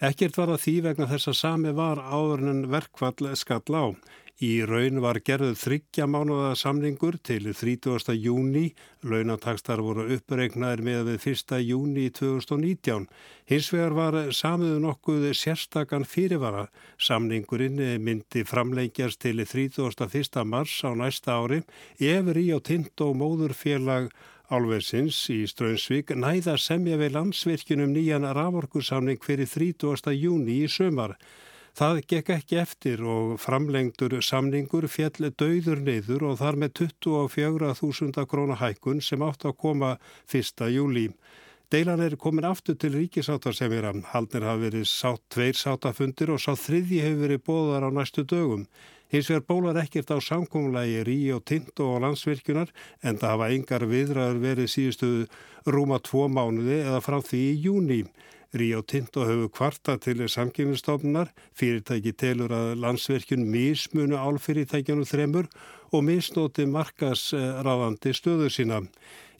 Ekkert 0.00 0.38
var 0.40 0.48
að 0.48 0.62
því 0.62 0.72
vegna 0.86 1.06
þess 1.10 1.28
að 1.28 1.34
sami 1.36 1.70
var 1.76 1.98
áður 2.00 2.46
en 2.48 2.60
verkvall 2.72 3.34
skall 3.36 3.76
á. 3.76 3.84
Í 4.40 4.62
raun 4.64 5.02
var 5.04 5.18
gerðuð 5.20 5.58
þryggja 5.60 6.06
mánuða 6.08 6.54
samlingur 6.56 7.18
til 7.20 7.50
30. 7.52 8.14
júni, 8.16 8.70
launatakstar 9.04 9.82
voru 9.84 10.06
uppreiknaðir 10.16 10.80
með 10.86 11.02
við 11.10 11.26
1. 11.34 11.58
júni 11.68 12.06
2019. 12.16 13.04
Hins 13.52 13.68
vegar 13.74 13.98
var 13.98 14.18
samiðu 14.32 14.80
nokkuð 14.86 15.28
sérstakann 15.36 16.08
fyrirvara. 16.08 16.70
Samlingurinn 16.96 17.84
myndi 18.00 18.46
framleikjast 18.48 19.20
til 19.20 19.44
31. 19.44 20.40
mars 20.48 20.80
á 20.80 20.96
næsta 20.96 21.36
ári, 21.36 21.60
efri 22.00 22.48
og 22.56 22.64
tind 22.72 23.04
og 23.04 23.18
móðurfélag 23.20 24.08
Álversins 24.50 25.14
í 25.30 25.44
Strömsvík 25.46 26.08
næða 26.18 26.56
semja 26.58 26.96
við 26.98 27.12
landsvirkjunum 27.14 27.92
nýjan 27.94 28.26
raforkursamning 28.34 29.22
fyrir 29.22 29.46
30. 29.46 30.10
júni 30.18 30.56
í 30.64 30.66
sömar. 30.66 31.14
Það 31.78 32.00
gekk 32.10 32.32
ekki 32.34 32.58
eftir 32.58 33.04
og 33.06 33.36
framlengdur 33.38 34.16
samningur 34.26 34.88
fjell 34.90 35.30
döður 35.38 35.84
neyður 35.86 36.26
og 36.32 36.40
þar 36.42 36.58
með 36.64 36.82
24.000 36.82 38.26
krónahækun 38.32 38.98
sem 38.98 39.22
átt 39.22 39.46
að 39.46 39.54
koma 39.62 39.92
1. 40.26 40.66
júli. 40.74 41.06
Deilan 41.70 42.02
er 42.02 42.18
komin 42.18 42.48
aftur 42.50 42.74
til 42.74 42.96
ríkisáttasemjara. 42.98 43.94
Haldnir 44.10 44.48
hafi 44.50 44.66
verið 44.66 44.88
sátt 44.90 45.22
tveir 45.30 45.54
sáttafundir 45.54 46.34
og 46.34 46.42
sátt 46.42 46.64
þriðji 46.64 47.04
hefur 47.06 47.22
verið 47.22 47.44
bóðar 47.46 47.86
á 47.86 47.90
næstu 47.94 48.26
dögum. 48.26 48.66
Hins 49.10 49.26
vegar 49.26 49.42
bólar 49.48 49.78
ekkert 49.82 50.12
á 50.14 50.22
samkómulagi 50.22 51.00
Rí 51.02 51.18
og 51.34 51.42
Tinto 51.42 51.88
og 51.96 52.04
landsvirkjunar 52.04 52.68
en 53.02 53.16
það 53.18 53.32
hafa 53.34 53.48
yngar 53.56 53.84
viðræður 53.90 54.36
verið 54.44 54.68
síðustu 54.70 55.08
rúma 55.66 55.98
tvo 55.98 56.28
mánuði 56.30 56.76
eða 56.84 57.00
frá 57.02 57.18
því 57.18 57.40
í 57.48 57.56
júni. 57.64 58.04
Rí 58.54 58.68
og 58.78 58.86
Tinto 58.90 59.26
hefur 59.26 59.50
kvarta 59.54 59.96
til 60.02 60.22
samkynistofnunar, 60.30 61.32
fyrirtæki 61.58 62.12
telur 62.18 62.54
að 62.54 62.78
landsvirkjun 62.82 63.44
mismunu 63.50 64.18
álfyrirtækjanu 64.18 65.06
þremur 65.06 65.50
og 65.90 66.06
misnóti 66.06 66.66
markasráðandi 66.70 68.14
stöðu 68.14 68.46
sína. 68.50 68.80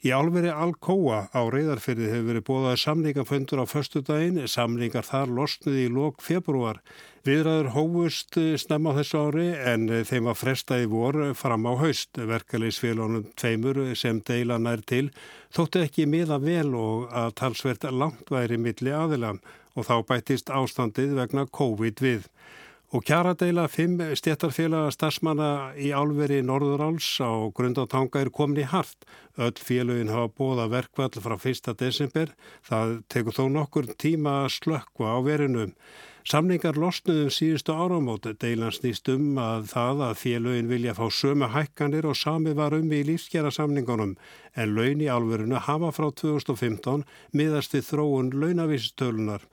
Í 0.01 0.09
álveri 0.09 0.49
Alcoa 0.49 1.27
á 1.29 1.41
reyðarferði 1.53 2.07
hefur 2.09 2.23
verið 2.31 2.43
bóðað 2.47 2.79
samlingaföndur 2.81 3.59
á 3.61 3.65
förstu 3.69 3.99
daginn, 4.01 4.39
samlingar 4.49 5.05
þar 5.05 5.29
losnuði 5.37 5.83
í 5.85 5.91
lók 5.93 6.23
februar. 6.25 6.79
Viðræður 7.21 7.69
hófust 7.75 8.39
snemma 8.63 8.95
á 8.95 8.97
þessu 8.97 9.19
ári 9.21 9.45
en 9.53 9.85
þeim 10.09 10.31
var 10.31 10.39
frestaði 10.39 10.87
vor 10.89 11.19
fram 11.37 11.69
á 11.69 11.77
haust. 11.77 12.17
Verkaleysfélónum 12.17 13.27
tveimur 13.37 13.83
sem 13.93 14.23
deila 14.25 14.57
nær 14.57 14.81
til 14.81 15.11
þóttu 15.53 15.85
ekki 15.85 16.09
miða 16.09 16.41
vel 16.41 16.73
og 16.73 17.13
að 17.13 17.35
talsvert 17.43 17.85
langt 17.93 18.33
væri 18.33 18.57
milli 18.57 18.97
aðila 18.97 19.35
og 19.77 19.85
þá 19.85 19.95
bættist 20.09 20.49
ástandið 20.49 21.13
vegna 21.21 21.45
COVID 21.45 22.01
við. 22.01 22.25
Og 22.91 23.05
kjara 23.07 23.31
deila 23.39 23.69
fimm 23.71 24.01
stéttarfélaga 24.19 24.89
starfsmanna 24.91 25.51
í 25.79 25.93
álveri 25.95 26.41
Norðuráls 26.43 27.05
á 27.23 27.31
grundátanga 27.55 28.19
er 28.19 28.31
komin 28.35 28.59
í 28.59 28.65
hart. 28.67 29.05
Öll 29.39 29.55
félagin 29.55 30.11
hafa 30.11 30.27
bóða 30.35 30.65
verkvall 30.73 31.23
frá 31.23 31.37
1. 31.39 31.71
desember. 31.79 32.33
Það 32.67 32.97
tekur 33.07 33.37
þó 33.37 33.45
nokkur 33.53 33.87
tíma 33.95 34.41
að 34.41 34.57
slökkva 34.57 35.15
á 35.15 35.17
verinu. 35.23 35.69
Samningar 36.27 36.75
losnuðum 36.75 37.31
síðustu 37.31 37.71
áramót 37.71 38.27
deilan 38.43 38.75
snýst 38.75 39.07
um 39.09 39.39
að 39.39 39.71
það 39.71 40.03
að 40.09 40.19
félagin 40.25 40.69
vilja 40.69 40.97
fá 40.99 41.07
sömu 41.07 41.47
hækkanir 41.55 42.05
og 42.11 42.19
sami 42.19 42.51
var 42.59 42.75
um 42.75 42.91
í 42.91 43.01
lífskjara 43.07 43.55
samningunum 43.55 44.17
en 44.51 44.75
laun 44.75 44.99
í 44.99 45.07
álverinu 45.07 45.63
hafa 45.63 45.95
frá 45.95 46.11
2015 46.11 47.07
miðast 47.31 47.71
við 47.71 47.87
þróun 47.87 48.35
launavísistölunar. 48.35 49.47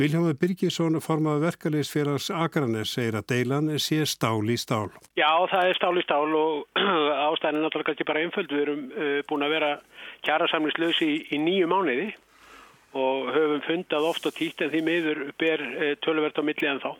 Viljámi 0.00 0.32
Birgisson, 0.40 0.96
formaði 1.04 1.42
verkefliðsfélags 1.44 2.30
Akranes, 2.32 2.94
segir 2.96 3.18
að 3.18 3.26
deilan 3.34 3.68
sé 3.82 4.00
stál 4.08 4.40
í 4.48 4.56
stál. 4.56 4.88
Já, 5.20 5.28
það 5.52 5.68
er 5.68 5.76
stál 5.76 5.92
í 6.00 6.04
stál 6.06 6.36
og 6.38 6.80
ástæðin 7.28 7.60
er 7.60 7.66
náttúrulega 7.66 7.92
ekki 7.92 8.08
bara 8.08 8.22
einföld. 8.24 8.54
Við 8.54 8.64
erum 8.64 8.82
uh, 8.88 9.18
búin 9.28 9.44
að 9.44 9.54
vera 9.58 9.70
kjærasamlingslösi 10.24 11.08
í, 11.08 11.18
í 11.36 11.40
nýju 11.44 11.68
mánuði 11.68 12.08
og 12.96 13.28
höfum 13.36 13.64
fundað 13.66 14.08
oft 14.08 14.28
og 14.28 14.36
títt 14.36 14.64
en 14.64 14.72
því 14.72 14.84
miður 14.88 15.22
ber 15.40 15.64
uh, 15.68 15.92
tölverð 16.04 16.40
á 16.40 16.44
milli 16.48 16.70
en 16.72 16.80
þá. 16.80 16.92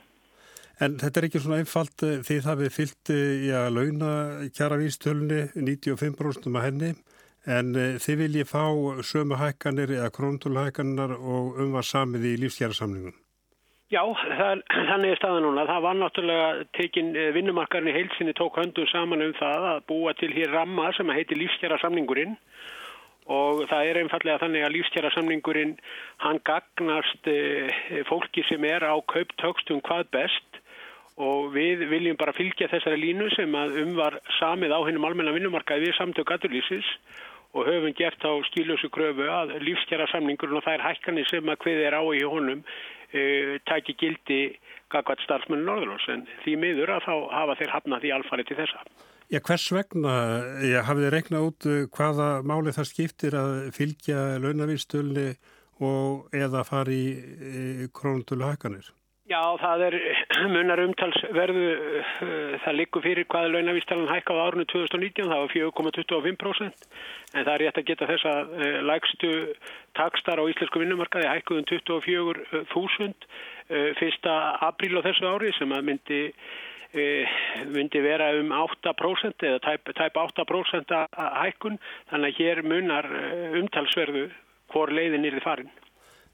En 0.83 1.01
þetta 1.01 1.21
er 1.21 1.29
ekki 1.29 1.41
svona 1.41 1.63
einfalt 1.63 2.05
því 2.27 2.39
það 2.45 2.63
við 2.65 2.77
fyllt 2.77 3.11
í 3.15 3.51
að 3.57 3.75
launa 3.77 4.13
kjæravístölunni 4.57 5.43
95% 5.55 6.49
að 6.53 6.65
henni 6.67 6.95
En 7.51 7.75
uh, 7.75 7.97
þið 8.03 8.21
viljið 8.27 8.51
fá 8.53 8.63
sömu 9.03 9.39
hækkanir 9.41 9.91
eða 9.97 10.13
króntúlhækkanar 10.15 11.17
og 11.19 11.59
umvar 11.63 11.87
samið 11.87 12.29
í 12.31 12.37
lífsgjærasamningun? 12.45 13.17
Já, 13.93 14.01
það, 14.09 14.63
þannig 14.73 15.11
er 15.13 15.19
staðan 15.21 15.43
núna. 15.45 15.67
Það 15.69 15.83
var 15.85 15.97
náttúrulega 15.99 16.47
tekin 16.79 17.11
vinnumarkarinn 17.35 17.91
í 17.91 17.97
heilsinni 17.99 18.33
tók 18.39 18.57
höndum 18.57 18.89
saman 18.89 19.25
um 19.27 19.35
það 19.37 19.67
að 19.75 19.83
búa 19.91 20.15
til 20.17 20.31
hér 20.33 20.55
ramma 20.55 20.93
sem 20.97 21.13
heitir 21.13 21.41
lífsgjærasamningurinn 21.43 22.39
og 23.31 23.67
það 23.71 23.91
er 23.91 24.01
einfallega 24.01 24.41
þannig 24.43 24.65
að 24.67 24.75
lífsgjærasamningurinn 24.77 25.77
hann 26.25 26.41
gagnast 26.49 27.29
uh, 27.31 27.83
fólki 28.09 28.47
sem 28.49 28.65
er 28.67 28.87
á 28.87 28.97
kauptökstum 29.13 29.83
hvað 29.87 30.09
best 30.17 30.59
og 31.23 31.53
við 31.53 31.85
viljum 31.91 32.17
bara 32.17 32.35
fylgja 32.35 32.71
þessari 32.73 32.99
línu 32.99 33.29
sem 33.37 33.53
að 33.55 33.77
umvar 33.85 34.17
samið 34.39 34.73
á 34.73 34.81
hennum 34.89 35.05
almenna 35.07 35.35
vinnumarkaði 35.37 35.91
við 35.91 35.99
samtök 35.99 36.33
aturlýsis 36.35 36.89
og 37.53 37.69
höfum 37.69 37.95
gert 37.97 38.25
á 38.25 38.33
stílösu 38.49 38.89
kröfu 38.93 39.29
að 39.29 39.57
lífskjara 39.67 40.09
samningurinn 40.13 40.59
og 40.61 40.65
það 40.65 40.79
er 40.79 40.87
hækkanir 40.89 41.29
sem 41.31 41.53
að 41.53 41.65
hviði 41.65 41.87
er 41.89 41.97
á 41.99 42.03
í 42.03 42.23
honum 42.25 42.63
uh, 42.65 43.55
taki 43.69 43.97
gildi 44.01 44.43
gagvat 44.93 45.21
starfsmennu 45.25 45.67
Norðurlós 45.69 46.09
en 46.13 46.27
því 46.45 46.57
miður 46.65 46.95
að 46.97 47.09
þá 47.09 47.15
hafa 47.33 47.59
þeir 47.61 47.75
hafnað 47.77 48.05
því 48.05 48.15
alfarið 48.17 48.51
til 48.51 48.61
þessa. 48.63 48.87
Já, 49.33 49.41
hvers 49.41 49.67
vegna, 49.73 50.15
hafið 50.85 51.07
þið 51.07 51.13
reiknað 51.15 51.47
út 51.49 51.69
hvaða 51.97 52.31
máli 52.45 52.75
það 52.77 52.89
skiptir 52.91 53.37
að 53.39 53.53
fylgja 53.73 54.25
launavístölni 54.45 55.29
og 55.89 56.35
eða 56.37 56.67
fari 56.69 57.05
krónutölu 57.97 58.51
hækkanir? 58.51 58.91
Já, 59.33 59.57
það 59.61 59.83
er 59.87 59.95
munar 60.53 60.81
umtalsverðu, 60.83 61.69
það 62.65 62.75
likur 62.77 63.03
fyrir 63.05 63.27
hvaða 63.33 63.53
launavístalan 63.55 64.11
hækkaði 64.11 64.43
árunni 64.45 64.67
2019, 64.69 65.31
það 65.31 65.43
var 65.43 65.53
4,25% 65.55 66.87
en 67.33 67.47
það 67.47 67.55
er 67.55 67.63
rétt 67.63 67.79
að 67.81 67.89
geta 67.89 68.09
þess 68.11 68.25
að 68.29 68.41
lægstu 68.91 69.31
takstar 69.97 70.43
á 70.43 70.45
íslensku 70.53 70.83
vinnumarkaði 70.83 71.31
hækkuðum 71.31 71.67
24.000 71.71 73.13
fyrsta 74.01 74.33
apríl 74.69 75.01
á 75.01 75.07
þessu 75.07 75.25
ári 75.31 75.51
sem 75.57 75.71
að 75.73 75.87
myndi, 75.89 76.21
myndi 77.73 77.99
vera 78.05 78.27
um 78.41 78.49
8% 78.59 79.47
eða 79.49 79.59
tæp, 79.65 79.83
tæp 79.97 80.15
8% 80.27 80.93
hækkun, 81.41 81.77
þannig 82.13 82.29
að 82.35 82.39
hér 82.43 82.59
munar 82.69 83.07
umtalsverðu 83.63 84.25
hvor 84.73 84.89
leiðin 84.93 85.27
er 85.31 85.37
þið 85.39 85.47
farin. 85.47 85.73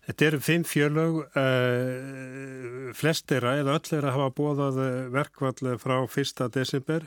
Þetta 0.09 0.25
eru 0.25 0.39
fimm 0.41 0.63
fjölög, 0.65 1.17
uh, 1.37 2.93
flestera 2.97 3.59
eða 3.61 3.77
öll 3.77 3.97
er 3.99 4.09
að 4.09 4.15
hafa 4.17 4.37
bóðað 4.39 4.79
verkvall 5.13 5.75
frá 5.83 5.99
1. 6.09 6.47
desember 6.55 7.05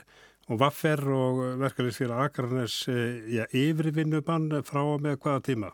og 0.50 0.60
Vaffer 0.62 1.02
og 1.10 1.42
verkefliðsfélag 1.62 2.28
Akarnes 2.28 2.82
ja, 3.30 3.46
yfirvinnubann 3.50 4.50
frá 4.66 4.82
með 5.02 5.18
hvaða 5.22 5.46
tíma? 5.50 5.72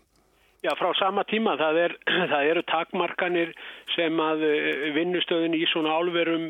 Já, 0.59 0.73
frá 0.75 0.91
sama 0.99 1.23
tíma. 1.31 1.53
Það, 1.55 1.77
er, 1.85 1.93
það 2.33 2.49
eru 2.51 2.63
takmarkanir 2.67 3.53
sem 3.95 4.19
að 4.23 4.43
vinnustöðin 4.97 5.55
í 5.55 5.63
svona 5.71 5.93
álverum 5.95 6.49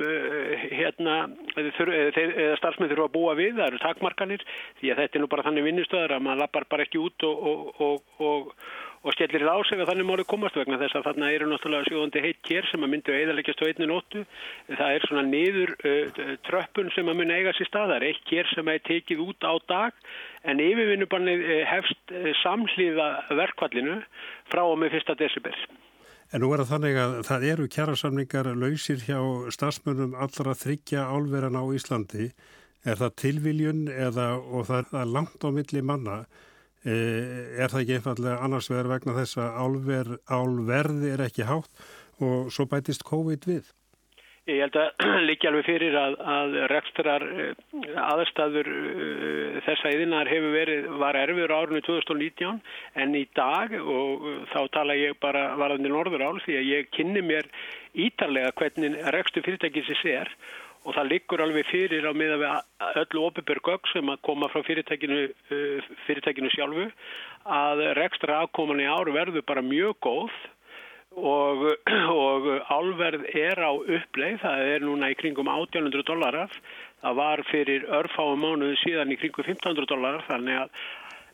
hérna, 0.72 1.16
eða 1.60 2.56
starfsmenn 2.60 2.88
þurfa 2.88 3.08
að 3.10 3.14
búa 3.18 3.34
við. 3.36 3.58
Það 3.58 3.66
eru 3.66 3.82
takmarkanir 3.82 4.46
því 4.80 4.92
að 4.94 5.02
þetta 5.02 5.18
er 5.18 5.24
nú 5.24 5.30
bara 5.34 5.44
þannig 5.48 5.68
vinnustöðar 5.68 6.16
að 6.16 6.24
maður 6.24 6.42
lappar 6.44 6.68
bara 6.72 6.88
ekki 6.88 7.02
út 7.04 7.26
og, 7.28 7.44
og, 7.84 8.00
og, 8.30 8.54
og 9.09 9.14
skellir 9.16 9.47
það 9.47 9.57
á 9.57 9.61
sig 9.64 9.81
að 9.81 9.90
þannig 9.90 10.09
máli 10.09 10.25
komast 10.29 10.57
vegna 10.59 10.79
þess 10.83 10.99
að 10.99 11.07
þarna 11.09 11.31
eru 11.33 11.49
náttúrulega 11.49 11.88
sjóðandi 11.88 12.23
heitt 12.27 12.40
kér 12.44 12.68
sem 12.68 12.85
að 12.85 12.92
myndi 12.92 13.14
að 13.14 13.21
eðaleggjast 13.23 13.62
á 13.64 13.68
einni 13.68 13.88
nóttu. 13.88 14.25
Það 14.68 14.94
er 14.94 15.07
svona 15.09 15.25
niður 15.25 15.75
uh, 15.79 16.21
tröppun 16.49 16.92
sem 16.92 17.09
að 17.09 17.21
myndi 17.23 17.38
eiga 17.38 17.55
sér 17.57 17.71
stað. 17.71 17.92
Það 17.92 17.97
er 17.97 18.07
eitt 18.11 18.25
kér 18.29 18.51
sem 18.53 18.73
er 18.73 18.83
tekið 18.88 19.23
út 19.25 19.49
á 19.49 19.55
dag 19.73 20.03
en 20.44 20.61
yfirvinnubannið 20.62 21.44
hefst 21.68 22.16
samhlýða 22.42 23.09
verkvallinu 23.40 24.01
frá 24.53 24.62
og 24.66 24.77
með 24.83 24.99
fyrsta 24.99 25.16
desibel. 25.18 25.57
En 26.29 26.42
nú 26.44 26.51
er 26.53 26.61
það 26.61 26.73
þannig 26.75 26.99
að 27.01 27.14
það 27.25 27.44
eru 27.49 27.66
kjærasamningar 27.73 28.51
lausir 28.61 29.01
hjá 29.01 29.21
stafsmönum 29.55 30.12
allra 30.12 30.53
þryggja 30.61 31.07
álveran 31.09 31.57
á 31.57 31.64
Íslandi. 31.73 32.29
Er 32.85 33.01
það 33.01 33.16
tilviljun 33.23 33.81
eða, 33.88 34.35
og 34.37 34.68
það 34.68 34.92
er 35.01 35.09
langt 35.16 35.40
á 35.40 35.49
milli 35.49 35.81
manna 35.81 36.18
er 36.88 37.72
það 37.72 37.81
ekki 37.83 37.96
einfallega 37.98 38.44
annars 38.44 38.70
vegar 38.72 38.92
vegna 38.94 39.16
þess 39.18 39.40
að 39.42 39.59
álver, 39.64 40.14
álverði 40.29 41.14
er 41.14 41.27
ekki 41.29 41.48
hátt 41.48 41.88
og 42.24 42.53
svo 42.55 42.66
bætist 42.70 43.05
COVID 43.09 43.48
við? 43.48 43.68
Ég 44.48 44.62
held 44.64 44.77
að 44.81 45.03
líka 45.29 45.51
alveg 45.51 45.66
fyrir 45.66 45.96
að, 46.01 46.14
að 46.35 46.55
rekstrar 46.72 47.24
aðstæður 48.01 48.70
þessa 49.66 49.92
yðinar 49.92 50.31
hefur 50.31 50.55
verið, 50.55 50.87
var 51.03 51.18
erfiður 51.20 51.55
árunni 51.59 51.83
2019 51.85 52.62
en 53.03 53.18
í 53.18 53.27
dag 53.37 53.74
og 53.83 54.24
þá 54.55 54.61
tala 54.79 54.96
ég 54.96 55.18
bara 55.20 55.51
varðandi 55.61 55.92
norður 55.92 56.24
ál 56.24 56.40
því 56.46 56.57
að 56.62 56.70
ég 56.70 56.88
kynni 56.96 57.24
mér 57.29 57.51
ítarlega 57.98 58.55
hvernig 58.57 58.96
rekstur 59.12 59.44
fyrirtækisins 59.44 60.07
er 60.09 60.33
og 60.88 60.94
það 60.96 61.11
liggur 61.12 61.42
alveg 61.44 61.66
fyrir 61.68 62.07
á 62.09 62.12
miða 62.16 62.38
við 62.40 63.01
öllu 63.03 63.24
opiðbjörgögg 63.29 63.90
sem 63.92 64.09
að 64.09 64.22
koma 64.24 64.48
frá 64.48 64.62
fyrirtækinu, 64.64 65.24
fyrirtækinu 66.07 66.53
sjálfu 66.55 66.87
að 67.44 67.83
rekstra 67.98 68.40
afkoman 68.44 68.81
í 68.81 68.88
ár 68.88 69.11
verður 69.12 69.44
bara 69.48 69.64
mjög 69.64 69.98
góð 70.07 70.38
og, 71.18 71.66
og 72.24 72.48
álverð 72.72 73.27
er 73.35 73.61
á 73.61 73.72
uppleið, 73.77 74.40
það 74.44 74.64
er 74.72 74.87
núna 74.87 75.12
í 75.12 75.18
kringum 75.20 75.51
1800 75.53 76.07
dólarar, 76.09 76.57
það 77.03 77.20
var 77.20 77.44
fyrir 77.51 77.85
örfáum 78.01 78.40
mánuðu 78.40 78.81
síðan 78.87 79.12
í 79.12 79.20
kringum 79.20 79.44
1500 79.44 79.92
dólarar 79.92 80.24
þannig 80.31 80.64
að 80.64 80.81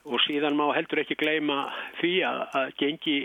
og 0.04 0.20
síðan 0.26 0.58
má 0.58 0.66
heldur 0.76 1.00
ekki 1.00 1.16
gleyma 1.16 1.62
því 1.96 2.10
að, 2.28 2.40
að 2.58 2.74
gengi 2.76 3.18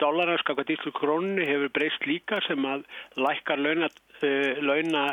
dólarar 0.00 0.40
skakað 0.40 0.72
íslu 0.74 0.92
krónu 0.96 1.44
hefur 1.44 1.70
breyst 1.76 2.06
líka 2.08 2.40
sem 2.46 2.64
að 2.64 2.86
lækkar 3.20 3.60
launa, 4.22 4.62
launa 4.62 5.04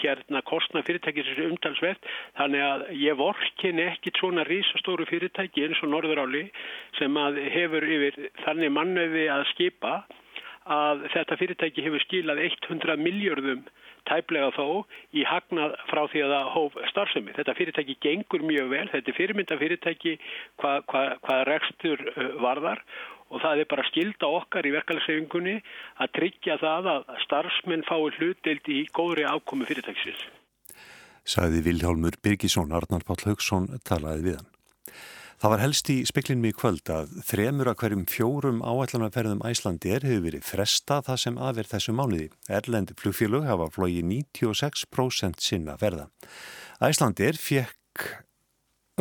hérna 0.00 0.42
kostna 0.46 0.82
fyrirtækis 0.86 1.32
umtalsvert. 1.46 2.04
Þannig 2.38 2.64
að 2.66 2.84
ég 3.00 3.18
vorkin 3.18 3.80
ekki 3.86 4.12
svona 4.18 4.44
rísastóru 4.48 5.06
fyrirtæki 5.08 5.66
eins 5.66 5.82
og 5.84 5.92
Norðuráli 5.94 6.46
sem 6.98 7.16
að 7.20 7.40
hefur 7.54 7.86
yfir 7.86 8.30
þannig 8.44 8.74
mannöfi 8.76 9.26
að 9.32 9.46
skipa 9.54 9.96
að 10.66 11.06
þetta 11.14 11.40
fyrirtæki 11.40 11.84
hefur 11.86 12.02
skilað 12.06 12.42
100 12.46 12.96
miljörðum 12.98 13.66
tæplega 14.06 14.52
þó 14.54 14.86
í 15.14 15.24
hagnað 15.26 15.74
frá 15.90 16.04
því 16.12 16.22
að 16.26 16.32
það 16.34 16.50
hóf 16.54 16.78
starfsemi. 16.92 17.34
Þetta 17.36 17.56
fyrirtæki 17.58 17.98
gengur 18.02 18.44
mjög 18.46 18.70
vel, 18.70 18.86
þetta 18.92 19.12
er 19.12 19.18
fyrirmynda 19.18 19.58
fyrirtæki 19.62 20.14
hvað 20.62 20.84
hva, 20.92 21.04
hva 21.26 21.38
rekstur 21.48 22.02
varðar 22.42 22.82
og 23.30 23.42
það 23.42 23.62
er 23.62 23.70
bara 23.70 23.86
skilda 23.90 24.30
okkar 24.38 24.66
í 24.68 24.72
verkefælissefingunni 24.74 25.56
að 26.02 26.12
tryggja 26.18 26.58
það 26.62 26.90
að 26.94 27.14
starfsmenn 27.26 27.86
fái 27.88 28.10
hlutild 28.18 28.72
í 28.72 28.82
góðri 28.96 29.26
ákomi 29.26 29.68
fyrirtæksins. 29.68 30.26
Saði 31.26 31.64
Viljálmur 31.66 32.20
Birgisson, 32.22 32.74
Arnar 32.74 33.02
Páll 33.06 33.24
Haugsson 33.26 33.66
talaði 33.86 34.28
við 34.28 34.38
hann. 34.38 34.52
Það 35.36 35.52
var 35.52 35.60
helst 35.60 35.88
í 35.92 35.96
speklinmi 36.08 36.48
í 36.48 36.54
kvöld 36.56 36.88
að 36.88 37.10
þremur 37.28 37.68
að 37.68 37.80
hverjum 37.82 38.04
fjórum 38.08 38.62
áætlunarferðum 38.64 39.42
Æslandir 39.44 40.06
hefur 40.06 40.22
verið 40.24 40.46
fresta 40.48 41.02
það 41.04 41.18
sem 41.20 41.36
aðverð 41.36 41.72
þessu 41.74 41.92
mánuði. 41.98 42.28
Erlendi 42.48 42.96
flugfélug 42.96 43.44
hafa 43.44 43.66
flóið 43.74 44.06
96% 44.08 45.44
sinna 45.44 45.76
verða. 45.82 46.06
Æslandir 46.80 47.36
fekk 47.36 48.06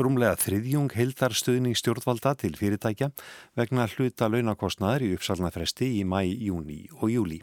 rúmlega 0.03 0.36
þriðjung 0.39 0.91
heildarstöðning 0.91 1.77
stjórnvalda 1.79 2.34
til 2.41 2.55
fyrirtækja 2.60 3.12
vegna 3.55 3.86
hluta 3.93 4.27
launakostnaðar 4.27 5.05
í 5.05 5.12
uppsalnafresti 5.15 5.88
í 5.99 6.03
mæ, 6.03 6.19
júni 6.25 6.81
og 6.99 7.13
júli. 7.13 7.39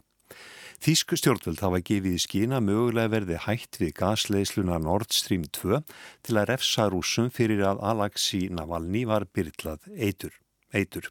Þísku 0.83 1.17
stjórnvöld 1.17 1.63
hafa 1.63 1.79
gefið 1.79 2.17
í 2.17 2.21
skína 2.21 2.59
mögulega 2.61 3.13
verði 3.13 3.39
hætt 3.45 3.79
við 3.79 3.93
gasleisluna 4.01 4.77
Nord 4.83 5.15
Stream 5.15 5.47
2 5.47 5.79
til 6.27 6.37
að 6.37 6.49
refsa 6.51 6.89
rúsum 6.91 7.31
fyrir 7.33 7.63
að 7.69 7.81
Alexi 7.93 8.49
Navalny 8.51 9.05
var 9.07 9.25
byrlað 9.31 9.87
eitur. 9.95 10.35
eitur. 10.73 11.09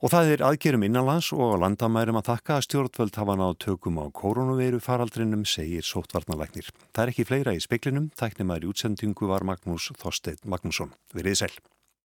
Og 0.00 0.08
það 0.08 0.30
er 0.32 0.42
aðgerum 0.48 0.84
innanlands 0.86 1.26
og 1.36 1.58
landamærum 1.60 2.16
að 2.16 2.30
þakka 2.30 2.54
að 2.56 2.62
stjórnvöld 2.64 3.18
hafa 3.20 3.34
náð 3.36 3.58
tökum 3.66 3.98
á 4.00 4.08
koronaveiru 4.16 4.80
faraldrinum, 4.80 5.42
segir 5.44 5.84
sóttvarnalæknir. 5.84 6.70
Það 6.96 7.02
er 7.02 7.12
ekki 7.12 7.26
fleira 7.28 7.52
í 7.52 7.60
speklinum, 7.60 8.06
tæknum 8.16 8.54
að 8.54 8.64
í 8.64 8.70
útsendingu 8.72 9.28
var 9.28 9.44
Magnús 9.44 9.90
Þorstein 10.00 10.40
Magnússon. 10.48 10.96
Verið 11.12 11.42
sæl. 11.42 11.52